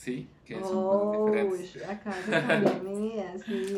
[0.00, 0.26] ¿Sí?
[0.46, 1.86] Que son cosas Oh, diferentes.
[1.86, 3.74] acabas de cambiar mi vida, sí.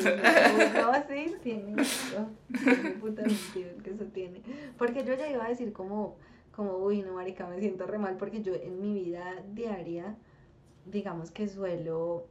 [0.73, 1.75] No, sí, tiene,
[2.17, 4.41] oh, tiene puta que eso tiene.
[4.77, 6.15] Porque yo ya iba a decir como,
[6.55, 10.15] como, uy, no, marica, me siento re mal porque yo en mi vida diaria,
[10.85, 12.25] digamos que suelo,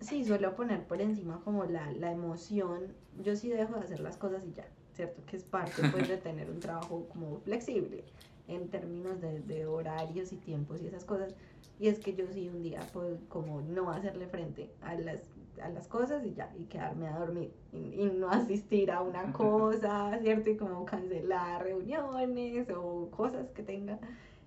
[0.00, 2.92] sí, suelo poner por encima como la, la emoción.
[3.24, 5.22] Yo sí dejo de hacer las cosas y ya, ¿cierto?
[5.24, 8.04] Que es parte, pues, de tener un trabajo como flexible
[8.54, 11.34] en términos de, de horarios y tiempos y esas cosas.
[11.78, 15.20] Y es que yo sí un día puedo como no hacerle frente a las,
[15.62, 19.32] a las cosas y ya, y quedarme a dormir y, y no asistir a una
[19.32, 20.50] cosa, ¿cierto?
[20.50, 23.98] Y como cancelar reuniones o cosas que tenga.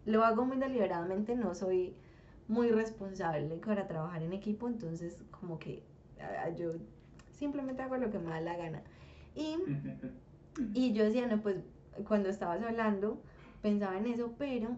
[0.06, 1.96] Lo hago muy deliberadamente, no soy
[2.48, 5.82] muy responsable para trabajar en equipo, entonces como que
[6.20, 6.74] ah, yo
[7.32, 8.84] simplemente hago lo que me da la gana.
[9.36, 9.58] Y
[10.74, 11.58] y yo decía, no, pues
[12.08, 13.22] cuando estabas hablando,
[13.64, 14.78] pensaba en eso, pero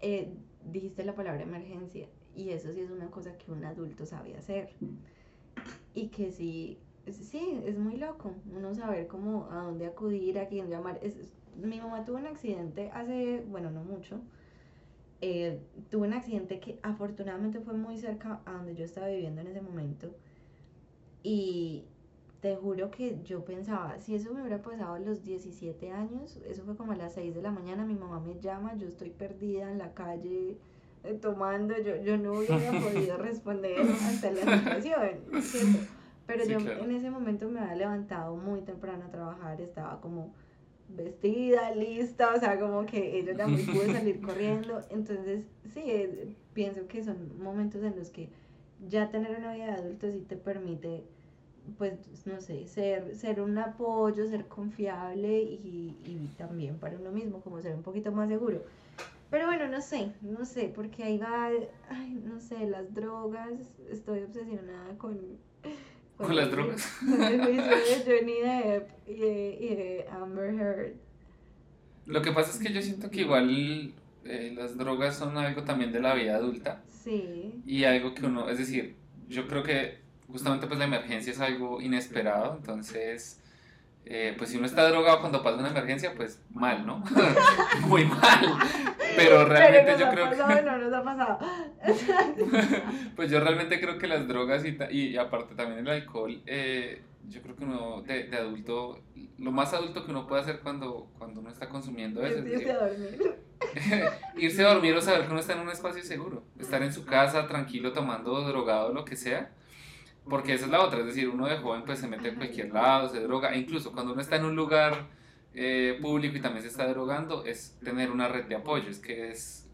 [0.00, 4.36] eh, dijiste la palabra emergencia y eso sí es una cosa que un adulto sabe
[4.36, 4.70] hacer.
[5.94, 6.78] Y que si
[7.12, 10.98] sí, es muy loco uno saber cómo, a dónde acudir, a quién llamar.
[11.02, 11.16] Es,
[11.56, 14.20] mi mamá tuvo un accidente hace, bueno, no mucho.
[15.20, 19.48] Eh, tuvo un accidente que afortunadamente fue muy cerca a donde yo estaba viviendo en
[19.48, 20.14] ese momento.
[21.22, 21.84] Y
[22.44, 26.62] te juro que yo pensaba, si eso me hubiera pasado a los 17 años, eso
[26.66, 29.70] fue como a las 6 de la mañana, mi mamá me llama, yo estoy perdida
[29.70, 30.58] en la calle
[31.04, 35.00] eh, tomando, yo, yo no hubiera podido responder ante la situación,
[35.40, 35.78] ¿cierto?
[36.26, 36.84] Pero Sí, yo claro.
[36.84, 40.34] en ese momento me había levantado muy temprano a trabajar, estaba como
[40.90, 44.82] vestida, lista, o sea, como que ella me pude salir corriendo.
[44.90, 48.28] Entonces, sí, eh, pienso que son momentos en los que
[48.86, 51.04] ya tener una vida de adulto sí te permite,
[51.78, 51.94] pues,
[52.26, 57.60] no sé, ser, ser un apoyo, ser confiable y, y también para uno mismo, como
[57.60, 58.62] ser un poquito más seguro.
[59.30, 61.50] Pero bueno, no sé, no sé, porque ahí va,
[61.88, 63.52] ay, no sé, las drogas,
[63.90, 65.18] estoy obsesionada con...
[66.16, 66.86] ¿Con las drogas?
[67.00, 70.92] Con el juicio de Johnny Depp y de, y de Amber Heard.
[72.06, 73.92] Lo que pasa es que yo siento que igual
[74.24, 78.48] eh, las drogas son algo también de la vida adulta Sí, y algo que uno,
[78.48, 78.94] es decir,
[79.28, 83.40] yo creo que justamente pues la emergencia es algo inesperado, entonces
[84.06, 87.02] eh, pues si uno está drogado cuando pasa una emergencia, pues mal, ¿no?
[87.86, 88.58] Muy mal.
[89.16, 90.36] Pero realmente nos yo ha creo que...
[90.36, 91.38] pasado, no nos ha pasado.
[93.16, 97.40] Pues yo realmente creo que las drogas y, y aparte también el alcohol, eh, yo
[97.40, 99.00] creo que uno de, de adulto,
[99.38, 102.72] lo más adulto que uno puede hacer cuando, cuando uno está consumiendo eso es irse
[102.72, 103.36] a dormir.
[104.36, 107.06] irse a dormir o saber que uno está en un espacio seguro, estar en su
[107.06, 109.50] casa tranquilo tomando drogado lo que sea,
[110.28, 112.72] porque esa es la otra, es decir, uno de joven pues se mete en cualquier
[112.72, 115.06] lado, se droga, e incluso cuando uno está en un lugar
[115.54, 119.30] eh, público y también se está drogando, es tener una red de apoyo, es que
[119.30, 119.68] es,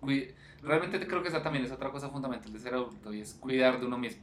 [0.62, 3.78] realmente creo que esa también es otra cosa fundamental de ser adulto y es cuidar
[3.78, 4.22] de uno mismo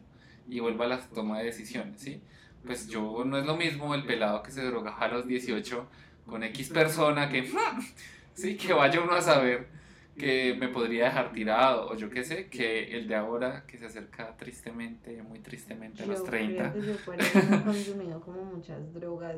[0.49, 2.21] y vuelva a la toma de decisiones, ¿sí?
[2.65, 5.87] Pues yo no es lo mismo el pelado que se droga a los 18
[6.25, 7.49] con X persona que,
[8.33, 9.76] sí, que vaya uno a saber
[10.17, 13.86] que me podría dejar tirado o yo qué sé, que el de ahora que se
[13.86, 16.71] acerca tristemente, muy tristemente a los Yo 30.
[16.71, 16.93] creo que yo
[17.58, 19.38] he consumido como muchas drogas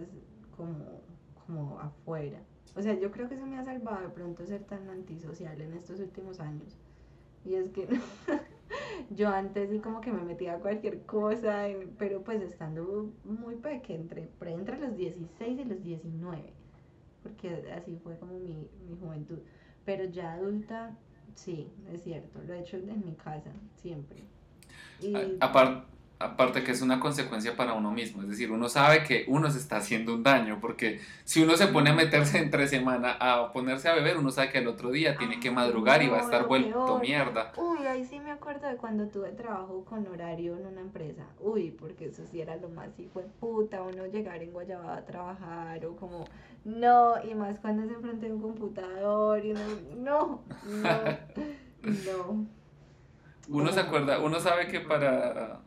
[0.55, 1.01] como,
[1.45, 2.39] como afuera.
[2.75, 5.73] O sea, yo creo que eso me ha salvado de pronto ser tan antisocial en
[5.73, 6.77] estos últimos años.
[7.43, 7.87] Y es que
[9.09, 14.01] yo antes sí como que me metía a cualquier cosa, pero pues estando muy pequeña,
[14.01, 16.53] entre, entre los 16 y los 19,
[17.23, 19.39] porque así fue como mi, mi juventud.
[19.89, 20.95] Pero ya adulta,
[21.33, 23.49] sí, es cierto, lo he hecho en mi casa,
[23.81, 24.19] siempre.
[25.01, 25.83] Y Aparte,
[26.19, 29.57] aparte que es una consecuencia para uno mismo, es decir, uno sabe que uno se
[29.57, 33.87] está haciendo un daño, porque si uno se pone a meterse entre semana a ponerse
[33.87, 36.25] a beber, uno sabe que el otro día tiene que madrugar y va a no,
[36.25, 37.01] estar vuelto peor.
[37.01, 37.53] mierda.
[37.55, 41.23] Uy, ahí sí me acuerdo de cuando tuve trabajo con horario en una empresa.
[41.39, 45.05] Uy, porque eso sí era lo más hijo de puta, uno llegar en Guayabada a
[45.05, 46.25] trabajar o como,
[46.65, 49.61] no, y más cuando es enfrente de un computador y uno,
[49.95, 50.89] no, no,
[51.81, 52.45] no.
[53.47, 55.61] Uno se acuerda, uno sabe que para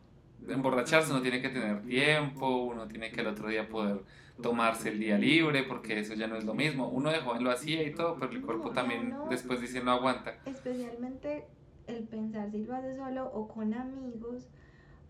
[0.47, 4.01] emborracharse uno tiene que tener tiempo, uno tiene que el otro día poder
[4.41, 6.89] tomarse el día libre, porque eso ya no es lo mismo.
[6.89, 9.27] Uno de joven lo hacía y todo, pero el cuerpo No, también no.
[9.29, 10.35] después dice no aguanta.
[10.45, 11.45] Especialmente
[11.87, 14.47] el pensar si lo hace solo o con amigos.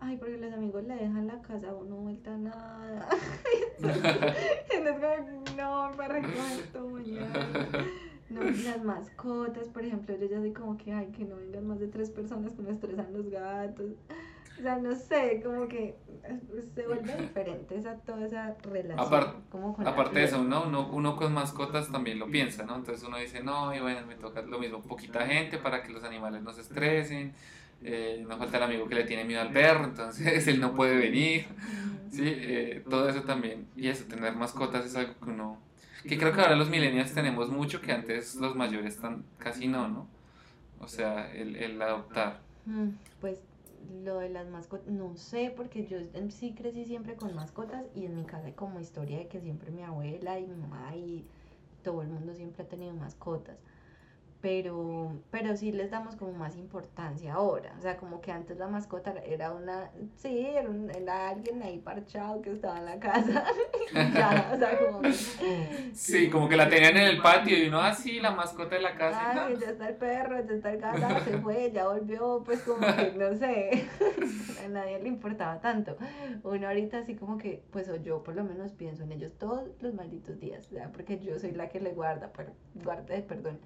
[0.00, 3.08] Ay, porque los amigos le dejan la casa a uno vuelta a nada.
[3.78, 6.20] Entonces, no, para
[6.72, 7.48] todo mañana.
[8.30, 11.78] No, las mascotas, por ejemplo, yo ya soy como que, ay, que no vengan más
[11.78, 13.92] de tres personas que me estresan los gatos.
[14.58, 16.40] O sea, no sé, como que eh,
[16.74, 18.98] se vuelve diferente esa, toda esa relación.
[18.98, 22.64] Apar- como con la Aparte de eso, uno, uno, uno con mascotas también lo piensa,
[22.64, 22.76] ¿no?
[22.76, 26.04] Entonces uno dice, no, y bueno, me toca lo mismo, poquita gente para que los
[26.04, 27.32] animales no se estresen.
[27.82, 30.96] Eh, no falta el amigo que le tiene miedo al perro, entonces él no puede
[30.96, 31.46] venir.
[32.10, 33.66] Sí, eh, todo eso también.
[33.76, 35.58] Y eso, tener mascotas es algo que uno...
[36.08, 39.88] Que creo que ahora los millennials tenemos mucho que antes los mayores tan, casi no,
[39.88, 40.06] ¿no?
[40.78, 42.40] O sea, el, el adoptar.
[43.20, 43.40] Pues
[44.04, 48.04] lo de las mascotas, no sé, porque yo en sí crecí siempre con mascotas y
[48.06, 51.26] en mi casa hay como historia de que siempre mi abuela y mi mamá y
[51.82, 53.58] todo el mundo siempre ha tenido mascotas.
[54.44, 57.74] Pero, pero sí les damos como más importancia ahora.
[57.78, 61.78] O sea, como que antes la mascota era una, sí, era, un- era alguien ahí
[61.78, 63.46] parchado que estaba en la casa.
[64.14, 65.00] Ya, o sea, como
[65.94, 68.82] Sí, como que la tenían en el patio y uno, ah, sí, la mascota de
[68.82, 69.32] la casa.
[69.48, 69.58] no.
[69.58, 73.12] ya está el perro, ya está el gato, se fue, ya volvió, pues como que
[73.16, 73.86] no sé,
[74.64, 75.96] a nadie le importaba tanto.
[76.42, 79.68] Uno ahorita así como que, pues o yo por lo menos pienso en ellos todos
[79.80, 80.90] los malditos días, ¿verdad?
[80.92, 82.30] Porque yo soy la que le guarda,
[82.74, 83.58] guarda, perdón,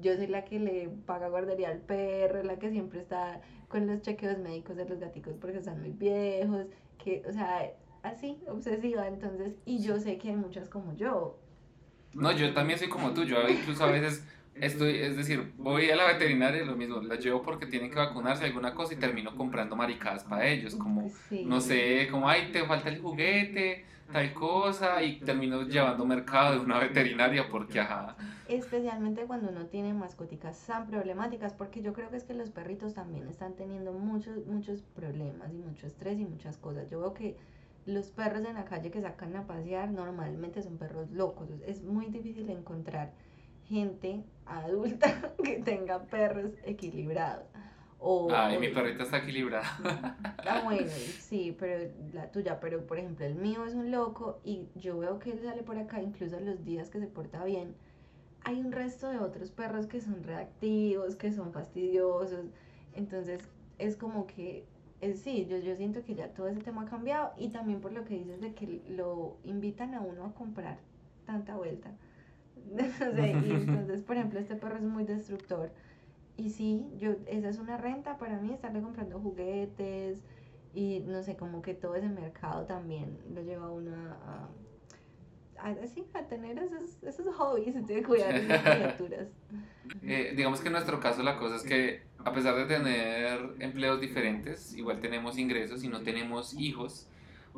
[0.00, 4.02] yo soy la que le paga guardería al perro, la que siempre está con los
[4.02, 6.66] chequeos médicos de los gaticos porque están muy viejos,
[7.02, 7.70] que, o sea,
[8.02, 11.38] así, obsesiva, entonces, y yo sé que hay muchas como yo.
[12.14, 15.96] No, yo también soy como tú, yo incluso a veces estoy, es decir, voy a
[15.96, 19.74] la veterinaria lo mismo, la llevo porque tienen que vacunarse alguna cosa y termino comprando
[19.74, 21.44] maricadas para ellos, como, Sí.
[21.44, 26.60] no sé, como, ay, te falta el juguete, tal cosa, y termino llevando mercado de
[26.64, 28.16] una veterinaria porque, ajá,
[28.48, 32.94] Especialmente cuando uno tiene mascoticas tan problemáticas, porque yo creo que es que los perritos
[32.94, 36.90] también están teniendo muchos, muchos problemas y mucho estrés y muchas cosas.
[36.90, 37.36] Yo veo que
[37.86, 41.48] los perros en la calle que sacan a pasear normalmente son perros locos.
[41.66, 43.12] Es muy difícil encontrar
[43.66, 47.46] gente adulta que tenga perros equilibrados.
[47.98, 49.78] O, ay, o- mi perrita está equilibrada.
[50.46, 54.68] Ah, bueno, sí, pero la tuya, pero por ejemplo el mío es un loco y
[54.74, 57.74] yo veo que él sale por acá incluso los días que se porta bien.
[58.44, 62.46] Hay un resto de otros perros que son reactivos, que son fastidiosos,
[62.92, 63.40] entonces
[63.78, 64.66] es como que,
[65.00, 67.92] eh, sí, yo, yo siento que ya todo ese tema ha cambiado y también por
[67.92, 70.78] lo que dices de que lo invitan a uno a comprar
[71.26, 71.90] tanta vuelta.
[72.72, 75.70] No sé, y entonces, por ejemplo, este perro es muy destructor.
[76.36, 80.22] Y sí, yo, esa es una renta para mí, estarle comprando juguetes
[80.72, 84.48] y no sé, como que todo ese mercado también lo lleva a uno a,
[85.64, 89.28] a, a- tener esos, esos hobbies de cuidar esas criaturas.
[90.02, 94.00] Eh, digamos que en nuestro caso la cosa es que a pesar de tener empleos
[94.00, 97.06] diferentes, igual tenemos ingresos y no tenemos hijos,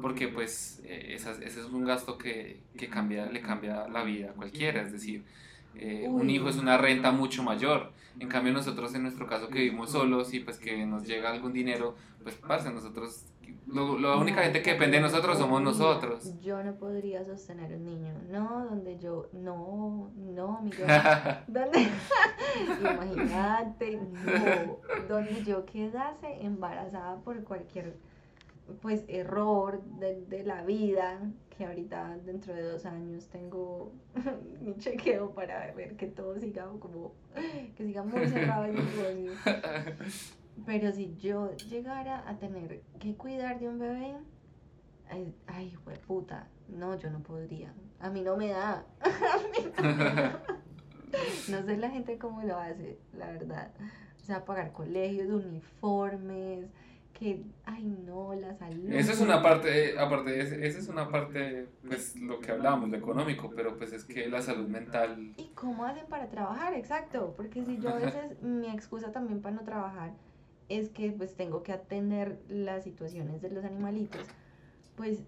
[0.00, 4.30] porque pues eh, esa- ese es un gasto que, que cambia, le cambia la vida
[4.30, 5.24] a cualquiera, es decir,
[5.74, 9.60] eh, un hijo es una renta mucho mayor, en cambio nosotros en nuestro caso que
[9.60, 13.24] vivimos solos y pues que nos llega algún dinero, pues parce, nosotros,
[13.66, 16.38] lo- la única gente que depende de nosotros somos nosotros.
[16.40, 20.86] Yo no podría sostener un niño, no, donde yo, no, no, Miguel.
[21.48, 21.88] donde
[22.80, 24.78] imagínate no.
[25.08, 27.96] Donde yo quedase embarazada por cualquier
[28.82, 31.20] pues error de, de la vida
[31.56, 33.92] que ahorita dentro de dos años tengo
[34.60, 37.12] mi chequeo para ver que todo siga como
[37.76, 39.32] que siga muy cerrado el negocio
[40.64, 44.14] pero si yo llegara a tener que cuidar de un bebé
[45.10, 49.82] ay, ay puta no yo no podría a mí no me da A mí no
[49.94, 50.42] me da.
[51.48, 53.70] No sé la gente cómo lo hace, la verdad.
[54.20, 56.66] O sea, pagar colegios, uniformes,
[57.14, 58.90] que, ay no, la salud.
[58.92, 62.90] Esa es una parte, eh, aparte, es- esa es una parte, pues lo que hablábamos,
[62.90, 66.74] lo económico, pero pues es que la salud mental ¿Y cómo hacen para trabajar?
[66.74, 70.12] Exacto, porque si yo a veces, mi excusa también para no trabajar
[70.68, 74.20] es que pues tengo que atender las situaciones de los animalitos,
[74.96, 75.22] pues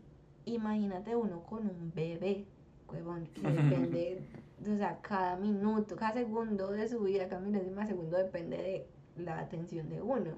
[0.44, 2.46] imagínate uno con un bebé,
[2.90, 4.20] huevón, que depende,
[4.61, 8.87] o sea, cada minuto, cada segundo de su vida, cada milésima segundo depende de
[9.22, 10.33] la atención de uno.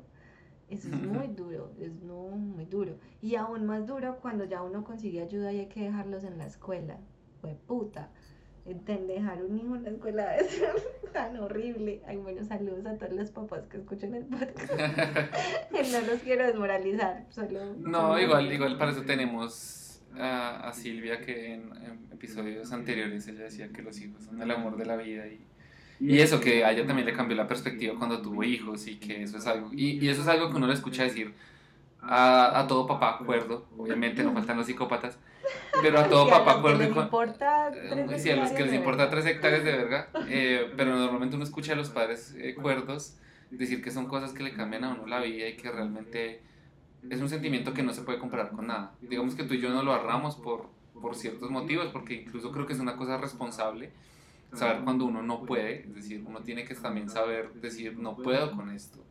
[0.68, 2.96] Eso es muy duro, es no, muy duro.
[3.20, 6.46] Y aún más duro cuando ya uno consigue ayuda y hay que dejarlos en la
[6.46, 6.98] escuela.
[7.40, 8.10] Fue puta.
[8.74, 10.62] Dejar un hijo en la escuela es
[11.12, 12.02] tan horrible.
[12.06, 14.72] Ay, bueno, saludos a todos los papás que escuchan el podcast.
[15.72, 17.74] no los quiero desmoralizar, solo.
[17.78, 23.44] No, igual, igual para eso tenemos a, a Silvia que en, en episodios anteriores ella
[23.44, 25.40] decía que los hijos son el amor de la vida y,
[26.00, 29.22] y eso que a ella también le cambió la perspectiva cuando tuvo hijos y que
[29.22, 31.34] eso es algo, y, y eso es algo que uno le escucha decir
[32.02, 35.18] a, a todo papá acuerdo, obviamente no faltan los psicópatas,
[35.82, 36.60] pero a todo papá
[36.92, 39.10] con- importa Eh, tres Sí, a los que les importa verga.
[39.10, 43.16] tres hectáreas de verga, eh, pero normalmente uno escucha a los padres eh, cuerdos
[43.50, 46.42] decir que son cosas que le cambian a uno la vida y que realmente
[47.08, 48.94] es un sentimiento que no se puede comparar con nada.
[49.00, 50.68] Digamos que tú y yo no lo agarramos por,
[51.00, 53.90] por ciertos motivos, porque incluso creo que es una cosa responsable
[54.52, 58.50] saber cuando uno no puede, es decir, uno tiene que también saber decir no puedo
[58.52, 59.04] con esto,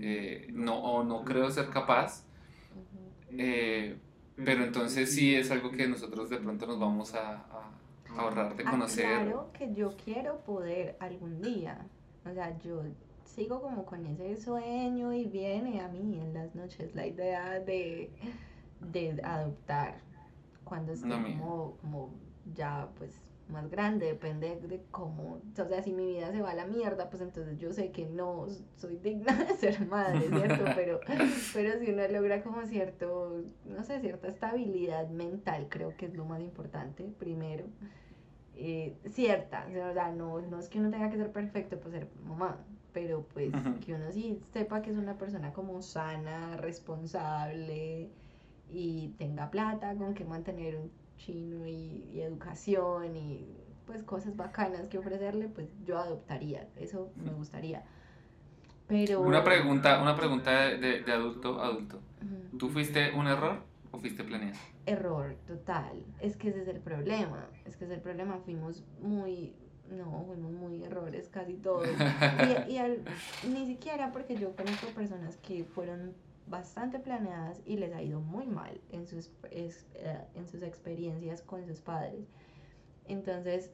[0.00, 2.24] eh, no, o no creo ser capaz,
[3.30, 3.98] eh,
[4.44, 7.72] pero entonces sí es algo que nosotros de pronto nos vamos a, a
[8.16, 9.06] ahorrar de Ah, conocer.
[9.06, 11.88] claro que yo quiero poder algún día.
[12.24, 12.82] O sea, yo
[13.24, 18.10] sigo como con ese sueño y viene a mí en las noches la idea de,
[18.80, 20.00] de adoptar.
[20.64, 22.10] Cuando esté No, como, como
[22.54, 23.12] ya pues
[23.50, 27.08] más grande, depende de cómo, o sea, si mi vida se va a la mierda,
[27.10, 30.64] pues entonces yo sé que no soy digna de ser madre, ¿cierto?
[30.74, 31.00] Pero,
[31.54, 36.24] pero si uno logra como cierto, no sé, cierta estabilidad mental, creo que es lo
[36.24, 37.64] más importante, primero.
[38.54, 42.08] Eh, cierta, o sea, no, no es que uno tenga que ser perfecto para ser
[42.24, 42.58] mamá,
[42.92, 43.52] pero pues
[43.84, 48.10] que uno sí sepa que es una persona como sana, responsable
[48.70, 53.46] y tenga plata con que mantener un chino y, y educación y
[53.86, 57.84] pues cosas bacanas que ofrecerle, pues yo adoptaría, eso me gustaría.
[58.86, 59.20] Pero...
[59.20, 62.00] Una pregunta, una pregunta de, de- de adulto adulto.
[62.58, 63.60] ¿Tú fuiste un error
[63.92, 64.56] o fuiste planeada?
[64.86, 66.02] Error total.
[66.20, 67.46] Es que ese es el problema.
[67.66, 68.38] Es que ese es el problema.
[68.44, 69.54] Fuimos muy.
[69.90, 71.86] No, fuimos muy errores casi todos.
[72.68, 73.02] Y, y al-
[73.52, 76.12] ni siquiera porque yo conozco personas que fueron
[76.48, 81.42] bastante planeadas y les ha ido muy mal en sus, es- eh, en sus experiencias
[81.42, 82.26] con sus padres.
[83.06, 83.70] Entonces,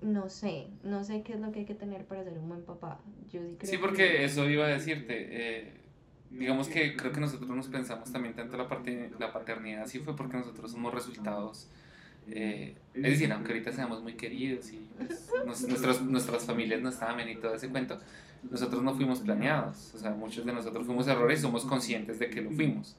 [0.00, 2.62] no sé, no sé qué es lo que hay que tener para ser un buen
[2.62, 3.00] papá.
[3.32, 5.26] Yo sí creo Sí, que- porque eso iba a decirte.
[5.30, 5.72] eh,
[6.30, 10.14] digamos que creo que nosotros nos pensamos también tanto la, parte, la paternidad, sí fue
[10.14, 11.68] porque nosotros somos resultados.
[12.30, 17.00] eh, es decir, aunque ahorita seamos muy queridos y pues, nos- nuestros, nuestras familias nos
[17.00, 17.98] amen y todo ese cuento,
[18.50, 19.92] nosotros no fuimos planeados.
[19.94, 22.96] O sea, muchos de nosotros fuimos errores y somos conscientes de que lo fuimos.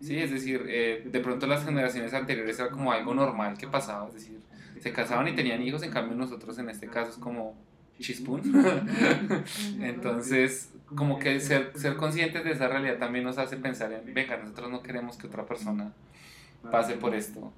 [0.00, 4.08] Sí, es decir, eh, de pronto las generaciones anteriores era como algo normal que pasaba,
[4.08, 4.40] es decir,
[4.80, 7.54] se casaban y tenían hijos, en cambio nosotros en este caso es como
[8.00, 8.42] chispún.
[9.80, 14.36] Entonces, como que ser, ser conscientes de esa realidad también nos hace pensar en, venga,
[14.38, 15.92] nosotros no queremos que otra persona
[16.70, 17.52] pase por esto,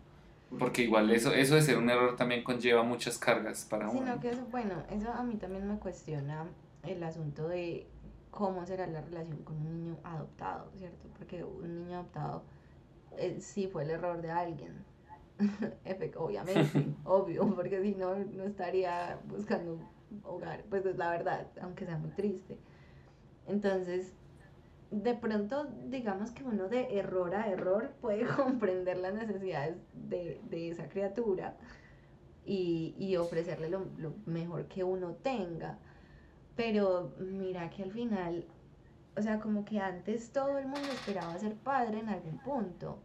[0.59, 4.01] porque igual eso, eso de ser un error también conlleva muchas cargas para uno.
[4.01, 6.45] Sino que eso, bueno, eso a mí también me cuestiona
[6.87, 7.87] el asunto de
[8.31, 11.09] cómo será la relación con un niño adoptado, ¿cierto?
[11.17, 12.43] Porque un niño adoptado
[13.17, 14.85] eh, sí fue el error de alguien.
[16.17, 19.79] Obviamente, obvio, porque si no, no estaría buscando
[20.23, 22.59] hogar, pues es la verdad, aunque sea muy triste.
[23.47, 24.15] Entonces,
[24.91, 30.71] de pronto, digamos que uno de error a error puede comprender las necesidades de, de
[30.71, 31.57] esa criatura
[32.45, 35.79] y, y ofrecerle lo, lo mejor que uno tenga.
[36.57, 38.45] Pero mira que al final,
[39.17, 42.99] o sea, como que antes todo el mundo esperaba ser padre en algún punto.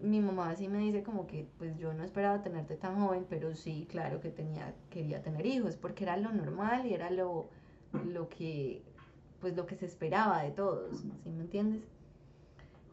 [0.00, 3.54] Mi mamá sí me dice como que pues yo no esperaba tenerte tan joven, pero
[3.54, 7.48] sí, claro que tenía, quería tener hijos, porque era lo normal y era lo,
[8.06, 8.82] lo que,
[9.40, 11.82] pues lo que se esperaba de todos, ¿sí me entiendes?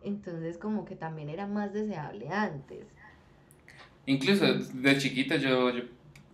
[0.03, 2.87] Entonces como que también era más deseable antes.
[4.07, 5.83] Incluso de chiquito yo, yo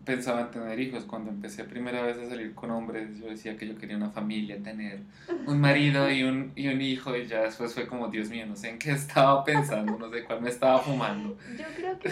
[0.05, 1.03] pensaba en tener hijos.
[1.03, 4.61] Cuando empecé primera vez a salir con hombres, yo decía que yo quería una familia,
[4.61, 5.01] tener
[5.47, 7.15] un marido y un, y un hijo.
[7.15, 10.23] Y ya después fue como, Dios mío, no sé en qué estaba pensando, no sé
[10.23, 11.37] cuál me estaba fumando.
[11.57, 12.09] Yo creo que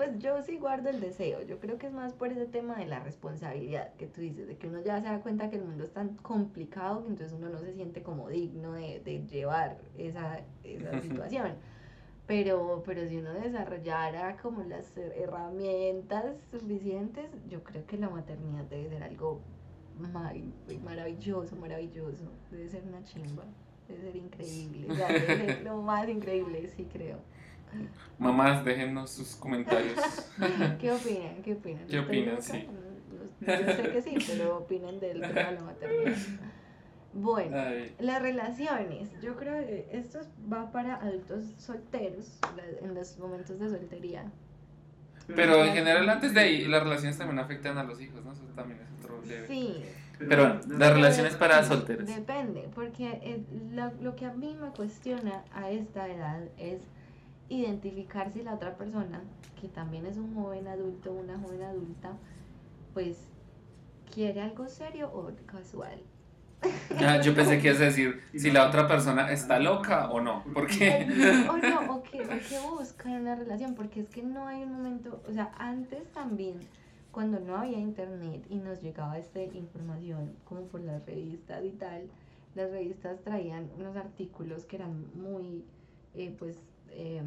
[0.00, 2.86] pues yo sí guardo el deseo, yo creo que es más por ese tema de
[2.86, 5.84] la responsabilidad que tú dices, de que uno ya se da cuenta que el mundo
[5.84, 10.40] es tan complicado que entonces uno no se siente como digno de, de llevar esa,
[10.64, 11.52] esa situación.
[12.30, 18.88] Pero, pero si uno desarrollara como las herramientas suficientes, yo creo que la maternidad debe
[18.88, 19.40] ser algo
[19.98, 20.36] mar-
[20.84, 23.42] maravilloso, maravilloso, debe ser una chimba,
[23.88, 27.18] debe ser increíble, o sea, debe ser lo más increíble, sí creo.
[28.16, 29.98] Mamás, déjennos sus comentarios.
[30.80, 31.42] ¿Qué opinan?
[31.42, 31.86] ¿Qué opinan?
[31.88, 32.42] ¿Qué ¿No estoy opinan?
[32.42, 32.66] Sí.
[33.40, 36.16] Yo sé que sí, pero opinan del tema de la maternidad.
[37.12, 39.10] Bueno, Ay, las relaciones.
[39.20, 40.20] Yo creo que esto
[40.52, 42.38] va para adultos solteros,
[42.82, 44.24] en los momentos de soltería.
[45.26, 48.32] Pero en general, antes de ahí, las relaciones también afectan a los hijos, ¿no?
[48.32, 49.46] Eso también es otro leve.
[49.46, 49.84] Sí.
[50.18, 52.06] Pero bueno, las relaciones para solteros.
[52.06, 53.42] Depende, porque eh,
[53.72, 56.82] lo, lo que a mí me cuestiona a esta edad es
[57.48, 59.20] identificar si la otra persona,
[59.60, 62.12] que también es un joven adulto, una joven adulta,
[62.92, 63.16] pues
[64.12, 66.00] quiere algo serio o casual.
[66.98, 70.44] Ah, yo pensé que ibas a decir si la otra persona está loca o no.
[70.52, 71.06] ¿Por qué?
[71.50, 72.22] o no, o que
[72.68, 76.60] busca en una relación, porque es que no hay un momento, o sea, antes también,
[77.10, 82.02] cuando no había internet y nos llegaba esta información como por las revistas y tal,
[82.54, 85.64] las revistas traían unos artículos que eran muy,
[86.14, 86.56] eh, pues,
[86.90, 87.22] eh,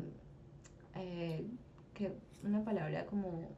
[0.96, 1.46] eh,
[1.94, 2.12] que
[2.44, 3.50] una palabra como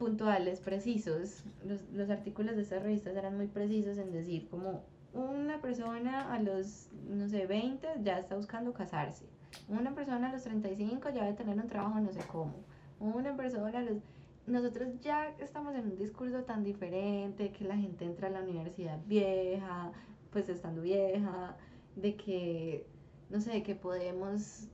[0.00, 1.44] puntuales, precisos.
[1.64, 4.82] Los, los artículos de estas revistas eran muy precisos en decir como
[5.12, 9.26] una persona a los, no sé, 20 ya está buscando casarse.
[9.68, 12.54] Una persona a los 35 ya debe tener un trabajo no sé cómo.
[12.98, 13.98] Una persona a los...
[14.46, 18.98] Nosotros ya estamos en un discurso tan diferente, que la gente entra a la universidad
[19.06, 19.92] vieja,
[20.32, 21.56] pues estando vieja,
[21.94, 22.86] de que,
[23.28, 24.66] no sé, que podemos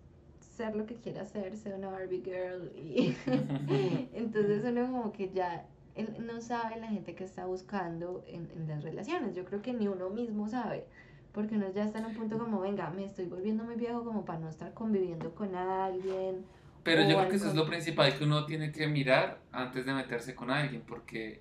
[0.57, 3.15] ser lo que quiera ser, ser una Barbie girl y
[4.15, 8.69] entonces uno como que ya él no sabe la gente que está buscando en, en
[8.69, 9.35] las relaciones.
[9.35, 10.85] Yo creo que ni uno mismo sabe,
[11.33, 14.25] porque uno ya está en un punto como, venga, me estoy volviendo muy viejo como
[14.25, 16.45] para no estar conviviendo con alguien.
[16.83, 19.93] Pero yo creo que eso es lo principal que uno tiene que mirar antes de
[19.93, 21.41] meterse con alguien, porque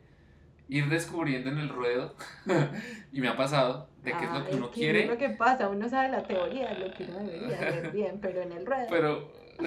[0.67, 2.15] ir descubriendo en el ruedo,
[3.11, 5.29] y me ha pasado, de qué es Ah, lo que uno Es quiere, lo que
[5.29, 8.87] pasa, uno sabe la teoría lo que uno debería hacer bien, pero en el ruedo.
[8.89, 9.31] pero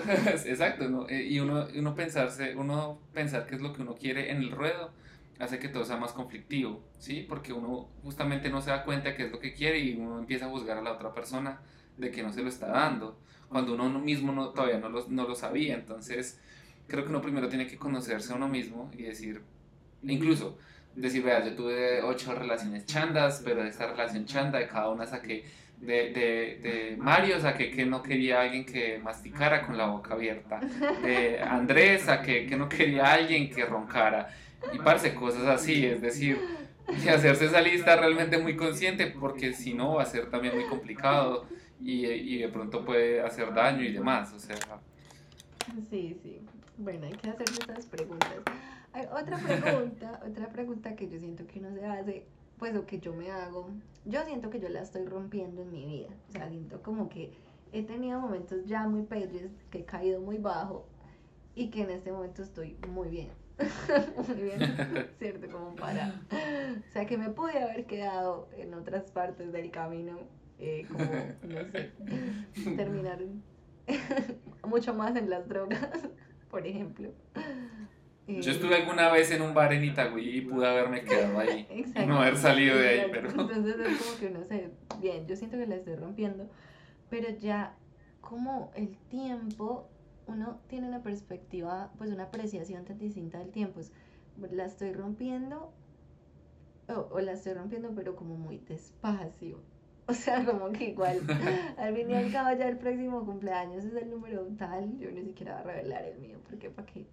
[0.47, 1.09] exacto, ¿no?
[1.09, 4.51] Eh, Y uno, uno pensarse, uno pensar qué es lo que uno quiere en el
[4.51, 4.91] ruedo
[5.39, 7.25] hace que todo sea más conflictivo, ¿sí?
[7.29, 10.47] Porque uno justamente no se da cuenta qué es lo que quiere y uno empieza
[10.47, 11.61] a juzgar a la otra persona
[11.97, 13.19] de que no se lo está dando,
[13.49, 15.75] cuando uno mismo no, todavía no lo, no lo sabía.
[15.75, 16.41] Entonces,
[16.89, 19.43] creo que uno primero tiene que conocerse a uno mismo y decir,
[20.03, 20.59] incluso
[21.01, 25.07] decir, vea, yo tuve ocho relaciones chandas, pero de esta relación chanda, de cada una
[25.07, 25.45] saqué,
[25.81, 30.61] de, de, Mario saqué que no quería alguien que masticara con la boca abierta,
[31.03, 34.29] de Andrés saqué que no quería alguien que roncara,
[34.73, 36.39] y parce, cosas así, es decir,
[36.89, 40.65] y hacerse esa lista realmente muy consciente, porque si no va a ser también muy
[40.65, 41.47] complicado
[41.81, 44.57] y, y de pronto puede hacer daño y demás, o sea...
[45.91, 46.41] Sí, sí.
[46.79, 48.33] Bueno, hay que hacerse esas preguntas.
[49.07, 52.27] Otra pregunta, otra pregunta que yo siento que uno se hace,
[52.59, 53.71] pues o que yo me hago,
[54.05, 57.33] yo siento que yo la estoy rompiendo en mi vida, o sea, siento como que
[57.73, 60.87] he tenido momentos ya muy pedres, que he caído muy bajo
[61.55, 63.29] y que en este momento estoy muy bien,
[64.29, 64.61] muy bien,
[65.19, 65.49] ¿cierto?
[65.51, 66.21] Como para,
[66.89, 70.19] o sea, que me pude haber quedado en otras partes del camino,
[70.59, 71.93] eh, como, no sé,
[72.77, 73.21] terminar
[74.67, 75.89] mucho más en las drogas,
[76.51, 77.13] por ejemplo.
[78.29, 81.67] Yo estuve alguna vez en un bar en Itagüí y pude haberme quedado ahí.
[81.97, 83.31] Y no haber salido de ahí, pero.
[83.31, 84.71] Entonces es como que uno se.
[85.01, 86.49] Bien, yo siento que la estoy rompiendo.
[87.09, 87.75] Pero ya,
[88.21, 89.89] como el tiempo,
[90.27, 93.81] uno tiene una perspectiva, pues una apreciación tan distinta del tiempo.
[93.81, 93.93] Es,
[94.51, 95.73] la estoy rompiendo.
[96.89, 99.59] O, o la estoy rompiendo, pero como muy despacio.
[100.09, 101.21] O sea, como que igual,
[101.77, 105.23] al fin y al cabo ya el próximo cumpleaños es el número tal, yo ni
[105.23, 107.07] siquiera voy a revelar el mío, porque para qué.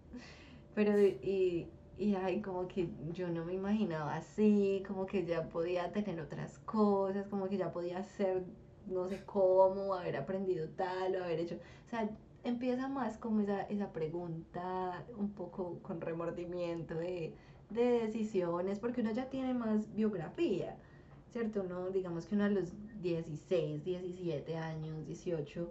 [0.75, 1.67] Pero, y,
[1.97, 6.59] y ay, como que yo no me imaginaba así, como que ya podía tener otras
[6.59, 8.43] cosas, como que ya podía hacer
[8.87, 12.09] no sé cómo, haber aprendido tal o haber hecho, o sea,
[12.43, 17.33] empieza más como esa, esa pregunta un poco con remordimiento de,
[17.69, 20.77] de decisiones, porque uno ya tiene más biografía.
[21.31, 21.63] ¿cierto?
[21.63, 22.71] Uno, digamos que uno a los
[23.01, 25.67] 16, 17 años, 18, eh,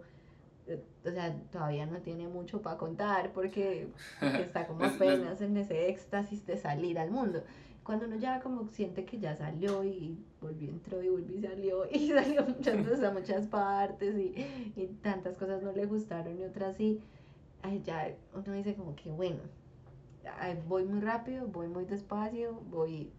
[1.04, 3.88] o sea, todavía no tiene mucho para contar porque
[4.40, 7.42] está como apenas en ese éxtasis de salir al mundo.
[7.82, 11.84] Cuando uno ya como siente que ya salió y volvió, entró y volvió y salió
[11.90, 14.34] y salió muchas veces a muchas partes y,
[14.74, 17.00] y tantas cosas no le gustaron y otras sí,
[17.62, 19.40] ay, ya uno dice como que bueno,
[20.38, 23.10] ay, voy muy rápido, voy muy despacio, voy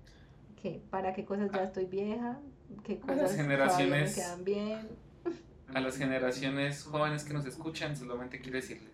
[0.61, 0.81] ¿Qué?
[0.89, 2.39] ¿Para qué cosas ya estoy vieja?
[2.83, 5.04] ¿Qué cosas a las generaciones, me quedan bien?
[5.75, 8.87] A las generaciones jóvenes que nos escuchan, solamente quiero decirles,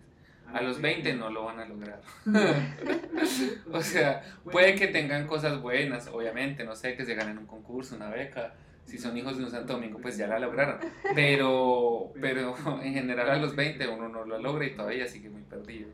[0.52, 2.00] a los 20 no lo van a lograr.
[3.72, 7.94] o sea, puede que tengan cosas buenas, obviamente, no sé, que se ganen un concurso,
[7.94, 8.54] una beca.
[8.84, 10.78] Si son hijos de un Santo Domingo, pues ya la lograron.
[11.14, 15.42] Pero, pero en general a los 20 uno no lo logra y todavía sigue muy
[15.42, 15.88] perdido.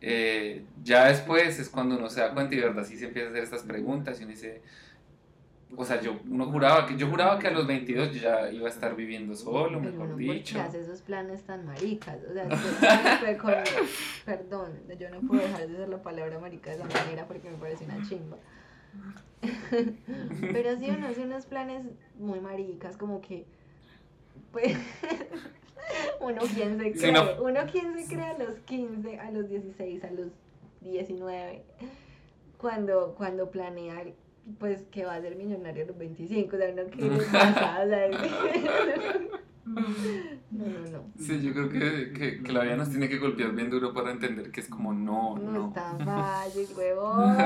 [0.00, 3.30] Eh, ya después es cuando uno se da cuenta y verdad sí se empieza a
[3.32, 4.62] hacer estas preguntas y uno dice,
[5.76, 8.66] o sea, yo uno juraba que yo juraba que a los 22 yo ya iba
[8.66, 10.54] a estar viviendo solo, Pero mejor uno, dicho.
[10.54, 12.18] ¿Por qué hace esos planes tan maricas?
[12.28, 12.48] O sea,
[13.38, 13.54] con,
[14.24, 17.56] perdón, yo no puedo dejar de usar la palabra marica de esa manera porque me
[17.56, 18.38] parece una chimba.
[20.52, 21.84] Pero sí uno hace unos planes
[22.18, 23.44] muy maricas, como que
[24.52, 24.76] pues
[26.20, 27.42] uno quien se cree, Sí, no.
[27.42, 30.28] uno quien se cree a los 15, a los 16, a los
[30.80, 31.62] 19,
[32.56, 34.02] cuando, cuando planea
[34.58, 37.88] pues que va a ser millonario a los 25, o sea, no quiere pasar, o
[37.88, 38.08] sea,
[40.50, 41.04] no, no, no.
[41.18, 44.10] Sí, yo creo que, que, que la vida nos tiene que golpear bien duro para
[44.10, 45.68] entender que es como no, No, no.
[45.68, 47.36] es tan fácil, huevón.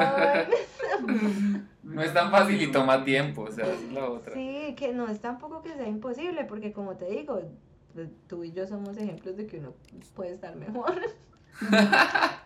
[1.83, 4.35] No es tan fácil y toma tiempo, o sea, es la otra.
[4.35, 7.41] Sí, que no es tampoco que sea imposible, porque como te digo,
[7.93, 9.75] pues, tú y yo somos ejemplos de que uno
[10.15, 10.95] puede estar mejor.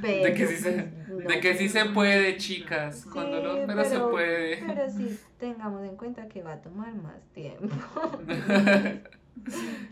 [0.00, 3.98] De que sí se, de que sí se puede, chicas, con Sí, dolor, pero, se
[3.98, 4.56] puede.
[4.64, 7.74] Pero sí tengamos en cuenta que va a tomar más tiempo.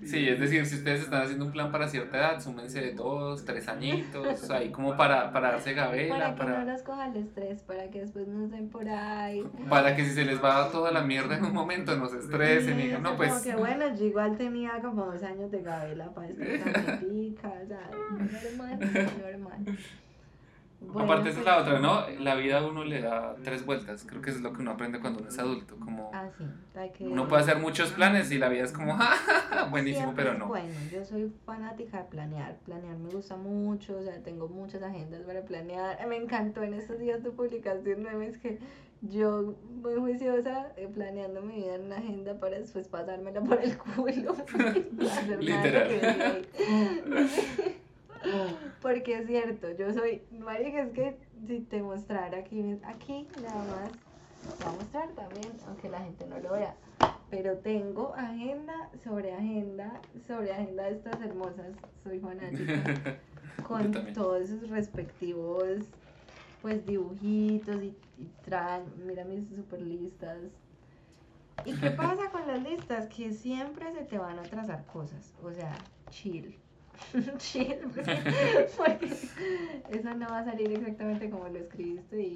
[0.04, 3.44] Sí, es decir, si ustedes están haciendo un plan para cierta edad, súmense de dos,
[3.44, 7.16] tres añitos, ahí como para, para darse Para gabela, que no para, nos coja el
[7.16, 9.44] estrés, para que después no estén por ahí.
[9.68, 12.78] para que si se les va toda la mierda en un momento no se estresen
[12.78, 13.30] y digan, no, pues...
[13.30, 17.66] Como que bueno, yo igual tenía como dos años de gabela para estar tranquitica, o
[17.66, 18.78] sea, normal,
[19.22, 19.78] normal.
[20.86, 22.08] Bueno, Aparte esa es la otra, ¿no?
[22.20, 24.70] La vida a uno le da tres vueltas, creo que eso es lo que uno
[24.70, 26.44] aprende cuando uno es adulto, como Ah, sí,
[26.94, 27.04] que...
[27.04, 30.24] uno puede hacer muchos planes y la vida es como, "Ja, ja, ja", buenísimo, Siempre
[30.24, 30.46] pero es no.
[30.48, 32.56] Bueno, yo soy fanática de planear.
[32.64, 36.06] Planear me gusta mucho, o sea, tengo muchas agendas para planear.
[36.06, 38.58] Me encantó en estos días tu publicación, memes que
[39.02, 43.76] yo, muy juiciosa, eh, planeando mi vida en una agenda para después pasármela por el
[43.76, 44.34] culo.
[45.40, 45.50] y
[48.82, 53.90] Porque es cierto, yo soy, marica, es que si te mostrara aquí, aquí nada más,
[54.58, 56.76] te voy a mostrar también, aunque la gente no lo vea.
[57.30, 63.18] pero tengo agenda sobre agenda sobre agenda de estas hermosas, soy fanática,
[63.66, 65.80] con todos sus respectivos
[66.62, 70.38] pues dibujitos y, y traen, mira mis super listas.
[71.64, 73.06] ¿Y qué pasa con las listas?
[73.06, 75.76] Que siempre se te van a trazar cosas, o sea,
[76.10, 76.58] chill.
[77.38, 82.34] chill, porque, porque eso no va a salir exactamente como lo escribiste y,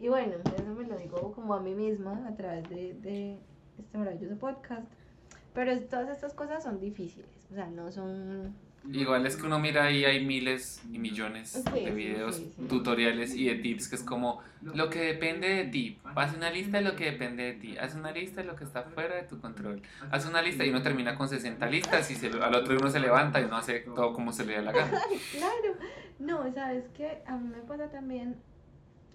[0.00, 3.38] y bueno, eso me lo digo como a mí misma a través de, de
[3.78, 4.86] este maravilloso podcast.
[5.54, 8.54] Pero todas estas cosas son difíciles, o sea, no son...
[8.90, 12.66] Igual es que uno mira ahí hay miles y millones Sí, de videos, sí, sí.
[12.68, 15.98] tutoriales y de tips que es como lo que depende de ti.
[16.14, 17.76] Haz una lista de lo que depende de ti.
[17.78, 19.80] Haz una lista de lo que está fuera de tu control.
[20.10, 22.90] Haz una lista y uno termina con 60 listas y se, lo- al otro uno
[22.90, 24.92] se levanta y no hace todo como se le da la gana.
[25.32, 25.76] Claro,
[26.18, 28.36] no, sabes que a mí me pasa también,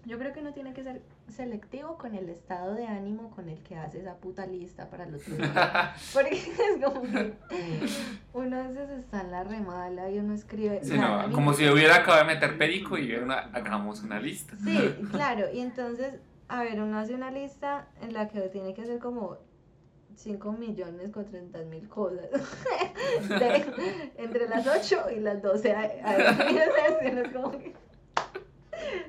[0.08, 3.62] yo creo que uno tiene que ser selectivo con el estado de ánimo con el
[3.62, 5.22] que hace esa puta lista para los.
[6.14, 7.34] Porque es como que
[8.32, 10.80] uno a veces está en la remala y uno escribe...
[10.82, 14.56] Sí, no, como si hubiera acabado de meter perico y una, hagamos una lista.
[14.64, 16.14] Sí, claro, y entonces,
[16.48, 19.36] a ver, uno hace una lista en la que tiene que hacer como
[20.16, 22.30] 5 millones con 30 mil cosas.
[23.28, 25.72] De- entre las 8 y las 12.
[25.72, 27.87] A, a, es como que-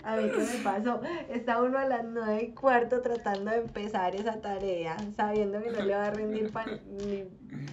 [0.04, 1.02] a mí qué me pasó.
[1.30, 5.82] Está uno a las 9 y cuarto tratando de empezar esa tarea, sabiendo que no
[5.84, 7.26] le va a rendir pa- ni,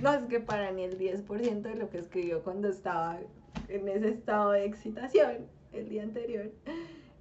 [0.02, 3.18] no es que para ni el 10% de lo que escribió cuando estaba
[3.68, 6.50] en ese estado de excitación el día anterior.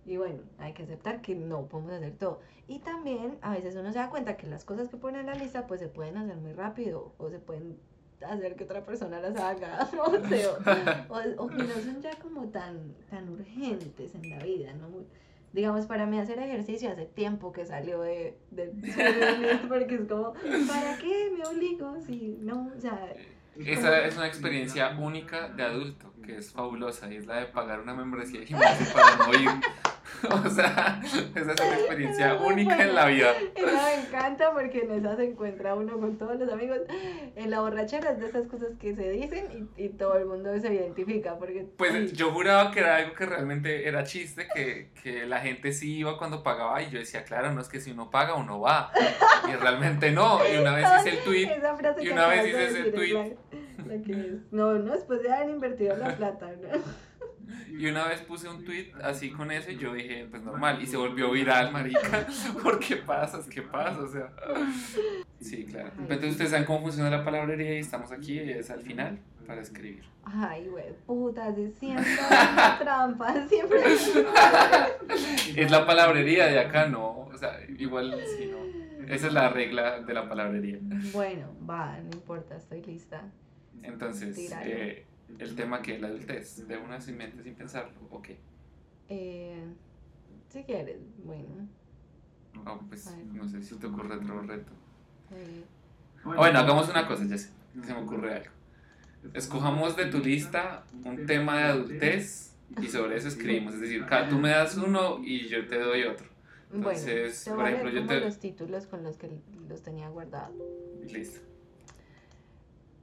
[0.05, 2.39] Y bueno, hay que aceptar que no podemos hacer todo.
[2.67, 5.35] Y también a veces uno se da cuenta que las cosas que pone en la
[5.35, 7.77] lista pues se pueden hacer muy rápido o se pueden
[8.31, 12.47] hacer que otra persona las haga o, sea, o, o que no son ya como
[12.49, 14.87] tan, tan urgentes en la vida, ¿no?
[15.53, 20.33] Digamos, para mí hacer ejercicio hace tiempo que salió de, de, de- porque es como,
[20.33, 21.95] ¿para qué me obligo?
[22.05, 23.13] Si no, o sea,
[23.57, 27.79] Esa es una experiencia única de adulto, que es fabulosa, y es la de pagar
[27.79, 29.49] una membresía de gimnasio para no ir.
[30.45, 31.19] O sea, esa
[31.53, 33.31] es una experiencia Es única en la vida.
[33.55, 36.79] Esa me encanta porque en esa se encuentra uno con todos los amigos.
[37.35, 40.57] En la borrachera es de esas cosas que se dicen y, y todo el mundo
[40.59, 41.37] se identifica.
[41.37, 45.39] Porque, Pues ay, yo juraba que era algo que realmente era chiste, que, que la
[45.39, 48.35] gente sí iba cuando pagaba, y yo decía, claro, no es que si uno paga,
[48.35, 48.91] uno va.
[49.49, 50.39] Y realmente no.
[50.47, 51.49] Y una vez hice el tweet,
[52.01, 53.13] y una vez hice es tweet.
[53.13, 53.23] la-
[53.95, 54.51] la que es.
[54.51, 56.79] No, no, después de haber invertido la plata, ¿no?
[57.69, 60.85] Y una vez puse un tweet así con eso, y yo dije, pues normal, y
[60.85, 62.27] se volvió viral, marica.
[62.63, 63.47] ¿Por qué pasas?
[63.47, 63.99] ¿Qué pasa?
[63.99, 64.31] O sea.
[65.39, 65.91] Sí, claro.
[65.99, 70.03] Entonces ustedes saben cómo funciona la palabrería y estamos aquí, es al final, para escribir.
[70.23, 72.05] Ay, güey, puta, siempre
[72.79, 73.79] trampa, siempre.
[75.55, 77.27] Es la palabrería de acá, no.
[77.31, 78.65] O sea, igual sí, no.
[79.07, 80.79] Esa es la regla de la palabrería.
[81.13, 83.21] Bueno, va, no importa, estoy lista.
[83.83, 85.05] Entonces, eh,
[85.39, 88.29] el tema que la adultez, de una sin mente, sin pensarlo, ok.
[89.09, 89.63] Eh,
[90.49, 91.67] si quieres, bueno.
[92.63, 94.71] No, pues no sé si te ocurre otro reto.
[95.31, 95.63] eh,
[96.23, 97.49] Bueno, hagamos una cosa, ya sé,
[97.83, 98.51] se me ocurre algo.
[99.33, 103.73] Escojamos de tu lista un tema de adultez y sobre eso escribimos.
[103.73, 106.27] Es decir, cada- tú me das uno y yo te doy otro.
[106.73, 109.29] Entonces, por ejemplo, yo te- los títulos con los que
[109.67, 110.55] los tenía guardados.
[111.11, 111.39] Listo.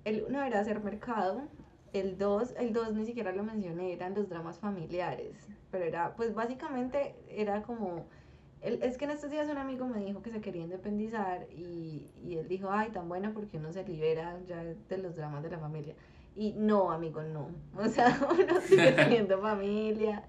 [0.04, 1.48] El uno era hacer mercado,
[1.92, 5.36] el dos, el dos ni siquiera lo mencioné, eran los dramas familiares,
[5.70, 8.06] pero era, pues básicamente era como,
[8.62, 12.08] el- es que en estos días un amigo me dijo que se quería independizar y,
[12.24, 15.50] y él dijo, ay, tan bueno porque uno se libera ya de los dramas de
[15.50, 15.94] la familia.
[16.34, 17.48] Y no, amigo, no.
[17.76, 20.22] O sea, uno sigue teniendo familia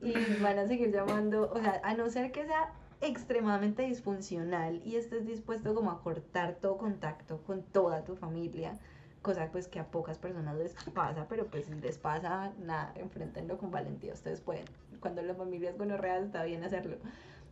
[0.00, 4.96] y van a seguir llamando, o sea, a no ser que sea extremadamente disfuncional y
[4.96, 8.78] estés dispuesto como a cortar todo contacto con toda tu familia,
[9.22, 13.56] cosa pues que a pocas personas les pasa, pero pues si les pasa, nada, enfrentenlo
[13.56, 14.64] con valentía, ustedes pueden.
[15.00, 16.96] Cuando la familia es gonorrea está bien hacerlo.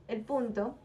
[0.09, 0.77] El punto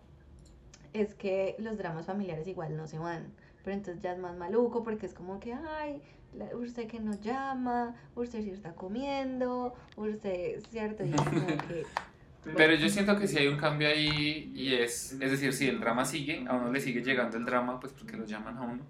[0.93, 3.33] es que los dramas familiares igual no se van,
[3.63, 6.01] pero entonces ya es más maluco porque es como que, ay,
[6.33, 11.03] la- usted que nos llama, usted sí está comiendo, usted, ¿cierto?
[11.03, 11.83] Y es como que...
[12.55, 15.79] Pero yo siento que si hay un cambio ahí y es, es decir, si el
[15.79, 18.83] drama sigue, a uno le sigue llegando el drama, pues porque lo llaman a uno.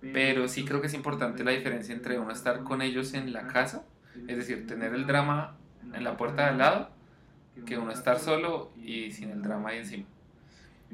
[0.00, 3.48] Pero sí creo que es importante la diferencia entre uno estar con ellos en la
[3.48, 3.84] casa,
[4.28, 5.56] es decir, tener el drama
[5.92, 6.90] en la puerta de al lado,
[7.66, 10.04] que uno estar solo y sin el drama ahí encima.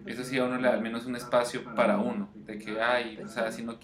[0.06, 3.20] Eso sí a uno le da al menos un espacio para uno, de que, ay,
[3.22, 3.78] o sea, si no...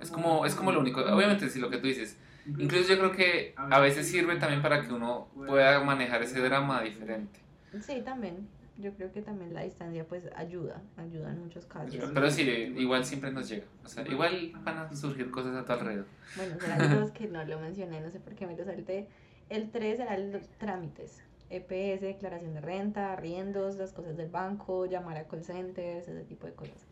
[0.00, 3.12] Es como, es como lo único, obviamente si lo que tú dices, incluso yo creo
[3.12, 7.38] que a veces sirve también para que uno pueda manejar ese drama diferente.
[7.80, 8.48] Sí, también.
[8.80, 11.94] Yo creo que también la distancia pues ayuda, ayuda en muchos casos.
[12.12, 13.66] Pero sí, igual siempre nos llega.
[13.84, 16.06] O sea, igual van a surgir cosas a tu alrededor.
[16.36, 19.08] Bueno, serán dos que no lo mencioné, no sé por qué me lo salté.
[19.48, 21.22] El 3 eran los trámites.
[21.50, 26.46] EPS, declaración de renta, arriendos, las cosas del banco, llamar a call centers, ese tipo
[26.46, 26.86] de cosas.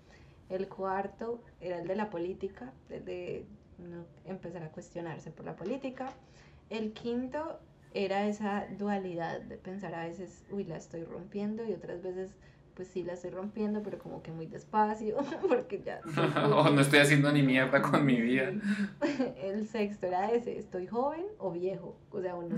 [0.48, 3.46] El cuarto era el de la política, el de
[4.24, 6.12] empezar a cuestionarse por la política.
[6.70, 7.60] El quinto
[7.92, 12.36] era esa dualidad de pensar a veces, uy, la estoy rompiendo y otras veces
[12.78, 15.16] pues sí la estoy rompiendo, pero como que muy despacio,
[15.48, 16.00] porque ya...
[16.54, 18.52] o no estoy haciendo ni mierda con mi vida.
[19.42, 21.98] El sexto era ese, ¿estoy joven o viejo?
[22.12, 22.54] O sea, uno...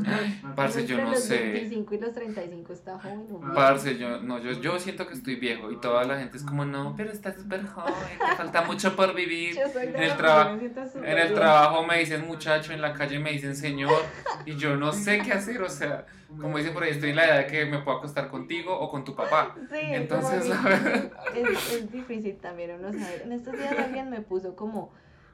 [0.54, 1.52] Parce, yo no los sé.
[1.52, 3.54] 25 y los 35 está joven o viejo.
[3.54, 6.66] Parce, yo, no, yo, yo siento que estoy viejo y toda la gente es como,
[6.66, 9.56] no, pero estás súper joven, te falta mucho por vivir.
[9.56, 12.74] Yo soy En el, traba- que me siento súper en el trabajo me dicen muchacho,
[12.74, 14.02] en la calle me dicen señor
[14.44, 16.04] y yo no sé qué hacer, o sea,
[16.40, 18.90] como dicen por ahí, estoy en la edad de que me puedo acostar contigo o
[18.90, 19.54] con tu papá.
[19.70, 21.12] Sí, Entonces, la verdad.
[21.34, 23.22] es, es difícil también uno saber.
[23.22, 24.90] En estos días alguien me puso como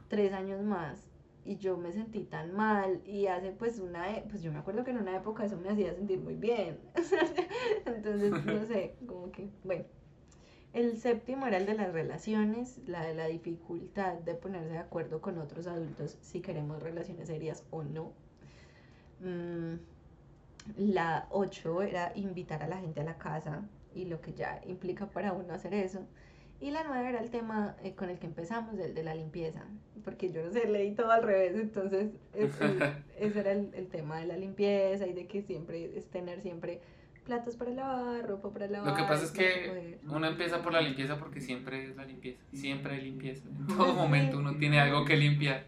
[0.08, 1.10] tres años más
[1.44, 4.84] y yo me sentí tan mal y hace pues una, e- pues yo me acuerdo
[4.84, 6.78] que en una época eso me hacía sentir muy bien.
[7.86, 9.84] Entonces, no sé, como que, bueno.
[10.72, 15.22] El séptimo era el de las relaciones, la de la dificultad de ponerse de acuerdo
[15.22, 18.12] con otros adultos si queremos relaciones serias o no.
[19.20, 19.76] Mm,
[20.76, 23.62] la 8 era invitar a la gente a la casa
[23.94, 26.06] y lo que ya implica para uno hacer eso.
[26.60, 29.62] Y la 9 era el tema eh, con el que empezamos, el de la limpieza,
[30.04, 32.82] porque yo no sé, leí todo al revés, entonces es- es-
[33.18, 36.80] ese era el, el tema de la limpieza y de que siempre es tener siempre
[37.24, 38.88] platos para lavar, ropa para lavar.
[38.90, 42.40] Lo que pasa es que uno empieza por la limpieza porque siempre es la limpieza,
[42.54, 43.44] siempre hay limpieza.
[43.48, 45.64] En todo momento uno tiene algo que limpiar.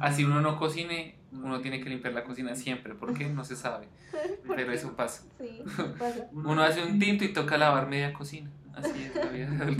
[0.00, 3.26] Así uno no cocine, uno tiene que limpiar la cocina siempre, ¿por qué?
[3.26, 3.88] No se sabe,
[4.48, 5.24] pero eso pasa.
[5.38, 5.62] Sí,
[5.98, 6.28] pasa.
[6.32, 8.50] Uno hace un tinto y toca lavar media cocina.
[8.74, 9.76] Así es la vida qué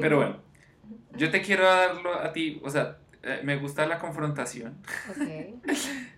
[0.00, 0.36] Pero bueno,
[1.16, 4.78] yo te quiero darlo a ti, o sea, eh, me gusta la confrontación.
[5.10, 5.28] Ok.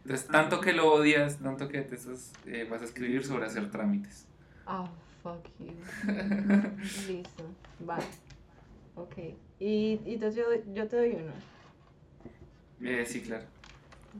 [0.04, 3.70] Entonces, tanto que lo odias, tanto que te estás, eh, vas a escribir sobre hacer
[3.70, 4.26] trámites.
[4.66, 4.88] Oh,
[5.22, 5.72] fuck you.
[7.08, 7.44] Listo,
[7.88, 7.98] va.
[8.94, 9.16] Ok.
[9.62, 11.32] Y, y entonces yo, yo te doy uno.
[12.80, 13.44] Eh, sí, claro.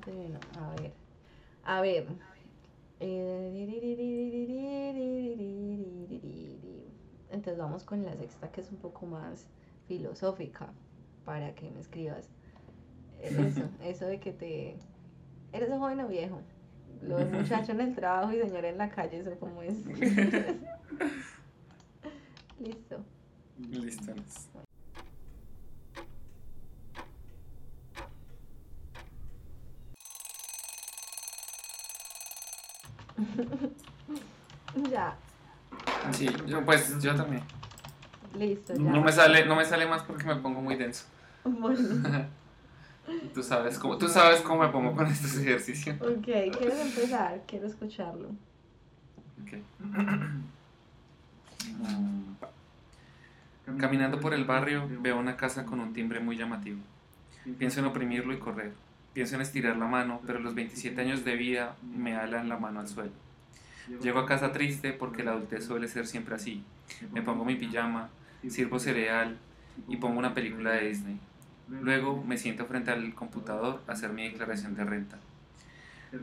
[0.05, 0.39] Te doy uno.
[0.55, 0.93] A ver.
[1.65, 2.07] A ver.
[7.33, 9.49] Entonces vamos con la sexta que es un poco más
[9.89, 10.69] filosófica
[11.25, 12.29] para que me escribas.
[13.21, 14.77] Eso, eso de que te...
[15.53, 16.41] ¿Eres joven o viejo?
[17.03, 19.75] Los muchachos en el trabajo y señora en la calle, eso como es.
[22.61, 23.05] Listo.
[23.59, 24.15] Listo.
[34.91, 35.15] Ya,
[36.13, 37.43] Sí, yo, pues yo también.
[38.35, 38.81] listo, ya.
[38.81, 41.05] No me sale, no me sale más porque me pongo muy denso.
[41.45, 42.29] Bueno,
[43.35, 46.01] Tú sabes cómo, tú sabes cómo me pongo con estos ejercicios.
[46.01, 47.43] ok, ¿quieres empezar?
[47.47, 48.29] Quiero escucharlo.
[49.43, 49.59] Ok.
[53.79, 56.79] Caminando por el barrio veo una casa con un timbre muy llamativo.
[57.59, 58.73] Pienso en oprimirlo y correr.
[59.13, 62.81] Pienso en estirar la mano, pero los 27 años de vida me alan la mano
[62.81, 63.13] al suelo.
[64.01, 66.63] Llego a casa triste porque la adultez suele ser siempre así.
[67.13, 68.09] Me pongo mi pijama,
[68.49, 69.37] sirvo cereal
[69.89, 71.19] y pongo una película de Disney.
[71.69, 75.19] Luego me siento frente al computador a hacer mi declaración de renta.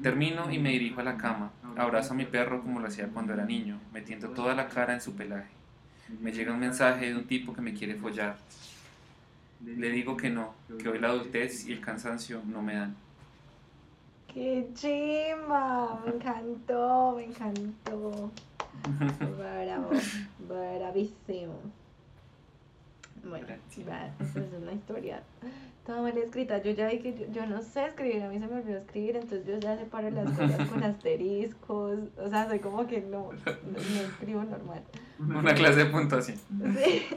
[0.01, 1.51] Termino y me dirijo a la cama.
[1.77, 5.01] Abrazo a mi perro como lo hacía cuando era niño, metiendo toda la cara en
[5.01, 5.49] su pelaje.
[6.21, 8.37] Me llega un mensaje de un tipo que me quiere follar.
[9.65, 12.95] Le digo que no, que hoy la adultez y el cansancio no me dan.
[14.33, 16.01] ¡Qué chimba!
[16.05, 18.31] Me encantó, me encantó.
[19.37, 19.89] Bravo,
[20.47, 21.59] bravísimo.
[23.23, 23.47] Bueno,
[23.87, 25.21] va, esa es una historia
[25.89, 26.61] toda mal escrita.
[26.61, 29.15] Yo ya vi que yo, yo no sé escribir, a mí se me olvidó escribir,
[29.15, 31.99] entonces yo ya separo las cosas con asteriscos.
[32.17, 34.83] O sea, soy como que no, no, no escribo normal.
[35.17, 36.37] Una clase de puntuación.
[36.77, 37.07] Sí.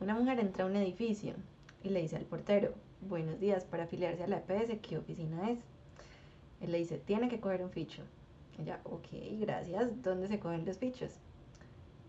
[0.00, 1.34] Una mujer entra a un edificio
[1.82, 5.58] y le dice al portero, buenos días, para afiliarse a la EPS, ¿qué oficina es?
[6.60, 8.04] Él le dice, tiene que coger un ficho.
[8.60, 9.08] Ella, ok,
[9.40, 11.10] gracias, ¿dónde se cogen los fichos?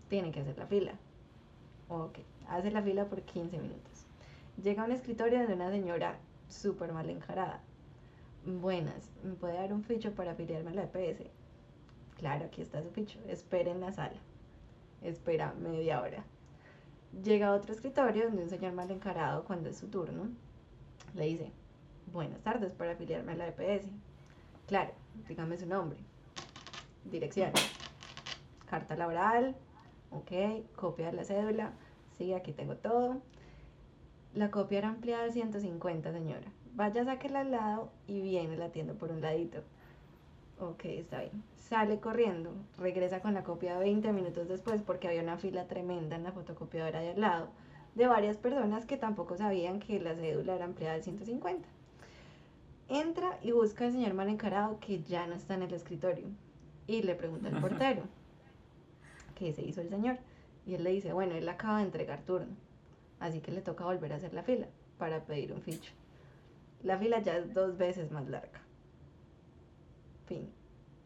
[0.08, 0.94] Tiene que hacer la fila.
[1.88, 4.06] Ok, hace la fila por 15 minutos.
[4.64, 7.60] Llega a un escritorio de una señora súper mal encarada.
[8.46, 11.24] Buenas, ¿me puede dar un ficho para afiliarme a la EPS?
[12.18, 13.18] Claro, aquí está su ficho.
[13.28, 14.20] Espere en la sala.
[15.02, 16.24] Espera media hora.
[17.12, 20.30] Llega a otro escritorio donde un señor mal encarado, cuando es su turno,
[21.16, 21.51] le dice,
[22.14, 23.88] buenas tardes para afiliarme a la EPS.
[24.68, 24.91] Claro,
[25.28, 25.99] dígame su nombre.
[27.05, 27.51] dirección,
[28.70, 29.55] carta laboral,
[30.12, 30.32] ok,
[30.76, 31.74] copia de la cédula,
[32.18, 33.22] sí, aquí tengo todo.
[34.36, 36.51] La copia era ampliada de 150, señora.
[36.76, 39.64] Vaya, sáquela al lado y viene la atiendo por un ladito.
[40.60, 41.41] Ok, está bien.
[41.55, 46.24] Sale corriendo, regresa con la copia 20 minutos después porque había una fila tremenda en
[46.24, 47.49] la fotocopiadora de al lado
[47.95, 51.68] de varias personas que tampoco sabían que la cédula era ampliada de 150.
[52.89, 56.26] Entra y busca al señor mal encarado que ya no está en el escritorio
[56.88, 58.03] y le pregunta al portero
[59.36, 60.18] qué se hizo el señor.
[60.66, 62.53] Y él le dice, bueno, él acaba de entregar turno,
[63.20, 65.93] así que le toca volver a hacer la fila para pedir un ficho.
[66.84, 68.59] La fila ya es dos veces más larga.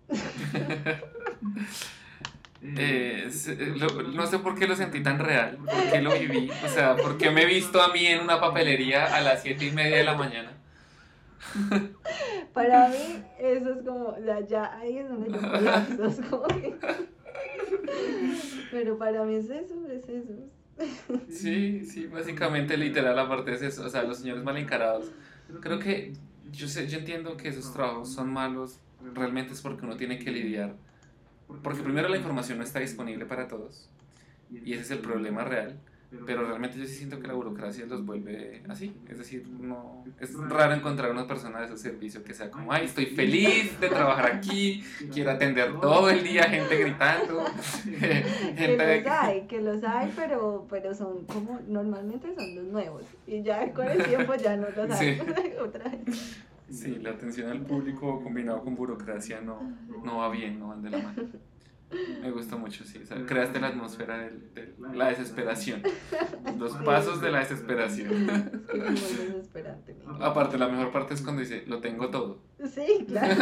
[2.65, 6.49] Eh, eh, lo- no sé por qué lo sentí tan real, por qué lo viví,
[6.63, 9.65] o sea, por qué me he visto a mí en una papelería a las siete
[9.65, 10.53] y media de la mañana.
[12.53, 12.95] Para mí,
[13.37, 16.75] eso es como, sea, ya ahí es donde yo es como que-
[18.71, 20.33] Pero para mí es eso, es eso.
[21.29, 25.11] Sí, sí, básicamente literal aparte es eso, o sea, los señores mal encarados.
[25.59, 26.13] Creo que
[26.51, 28.79] yo sé, yo entiendo que esos trabajos son malos,
[29.13, 30.75] realmente es porque uno tiene que lidiar,
[31.61, 33.89] porque primero la información no está disponible para todos
[34.49, 35.79] y ese es el problema real.
[36.27, 38.95] Pero realmente yo sí siento que la burocracia los vuelve así.
[39.09, 42.85] Es decir, no, es raro encontrar una persona de ese servicio que sea como, ay,
[42.85, 47.43] estoy feliz de trabajar aquí, quiero atender todo el día gente gritando.
[47.99, 48.23] Que
[48.55, 53.03] gente los hay, que los hay, pero, pero son como, normalmente son los nuevos.
[53.25, 55.19] Y ya con el tiempo ya no los hay.
[55.59, 56.37] Otra vez.
[56.73, 59.61] Sí, la atención al público combinado con burocracia no,
[60.03, 61.23] no va bien, no van de la mano.
[62.23, 62.97] Me gustó mucho, sí.
[63.03, 65.83] o sea, creaste la atmósfera del- de la desesperación.
[66.57, 68.27] Los pasos de la desesperación.
[68.95, 69.49] Es.
[70.19, 72.39] Aparte, la mejor parte es cuando dice, lo tengo todo.
[72.73, 73.35] Sí, claro.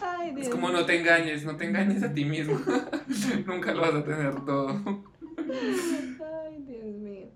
[0.00, 2.58] Ay, Dios Es como no te engañes, no te engañes a ti mismo.
[3.46, 4.70] Nunca lo vas a tener todo.
[5.38, 7.28] Ay, Dios mío.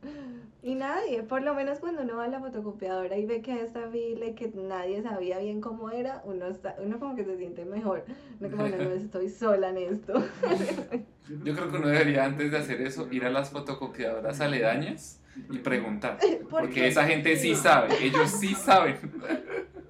[0.62, 3.90] Y nadie, por lo menos cuando uno va a la fotocopiadora y ve que esta
[3.90, 7.64] fila y que nadie sabía bien cómo era, uno está, uno como que se siente
[7.64, 8.04] mejor.
[8.40, 10.14] No como, no, no, estoy sola en esto.
[11.44, 15.20] Yo creo que uno debería, antes de hacer eso, ir a las fotocopiadoras aledañas
[15.50, 16.18] y preguntar.
[16.50, 18.96] Porque esa gente sí sabe, ellos sí saben.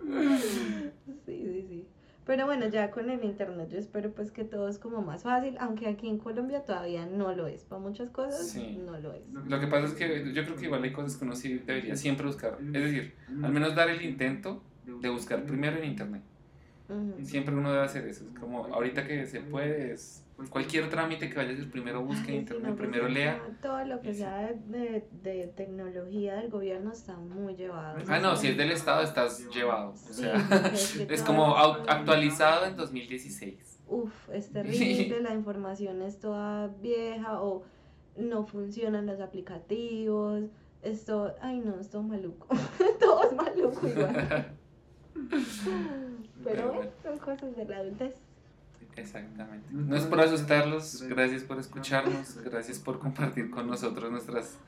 [2.29, 5.57] Pero bueno, ya con el internet yo espero pues que todo es como más fácil,
[5.61, 7.65] aunque aquí en Colombia todavía no lo es.
[7.65, 8.79] Para muchas cosas Sí.
[8.85, 9.23] no lo es.
[9.47, 11.97] Lo que pasa es que yo creo que igual hay cosas que uno sí debería
[11.97, 12.59] siempre buscar.
[12.61, 16.23] Es decir, al menos dar el intento de buscar primero en internet.
[17.23, 18.25] Siempre uno debe hacer eso.
[18.31, 22.31] Es como ahorita que se puede, es cualquier trámite que vayas a hacer, primero busque
[22.31, 23.43] en internet, pues primero lea.
[23.61, 27.99] Todo lo que sea de, de tecnología del gobierno está muy llevado.
[28.07, 29.91] Ah, no, si es del Estado estás llevado.
[29.91, 30.35] O sea,
[30.73, 33.81] es que es todo como actualizado en 2016.
[33.89, 37.65] Uf, es terrible, la información es toda vieja o
[38.17, 40.45] no funcionan los aplicativos.
[40.83, 42.47] Esto, ay no, es todo maluco.
[43.01, 44.55] todo es maluco igual.
[46.45, 48.15] Pero bueno, son cosas de la adultez.
[48.99, 49.67] Exactamente.
[49.71, 54.59] No es por asustarlos, gracias por escucharnos, gracias por compartir con nosotros nuestras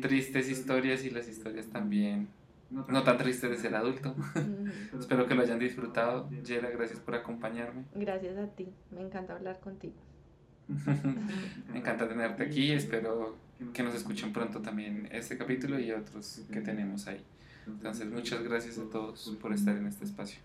[0.00, 2.28] tristes historias y las historias también
[2.70, 4.14] no tan tristes de ser adulto.
[4.98, 6.28] Espero que lo hayan disfrutado.
[6.44, 7.84] Yera, gracias por acompañarme.
[7.94, 9.94] Gracias a ti, me encanta hablar contigo.
[11.72, 12.72] Me encanta tenerte aquí.
[12.72, 13.36] Espero
[13.72, 17.24] que nos escuchen pronto también este capítulo y otros que tenemos ahí.
[17.68, 20.40] Entonces, muchas gracias a todos por estar en este espacio.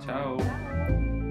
[0.00, 0.36] Chao.
[0.38, 1.25] Chao.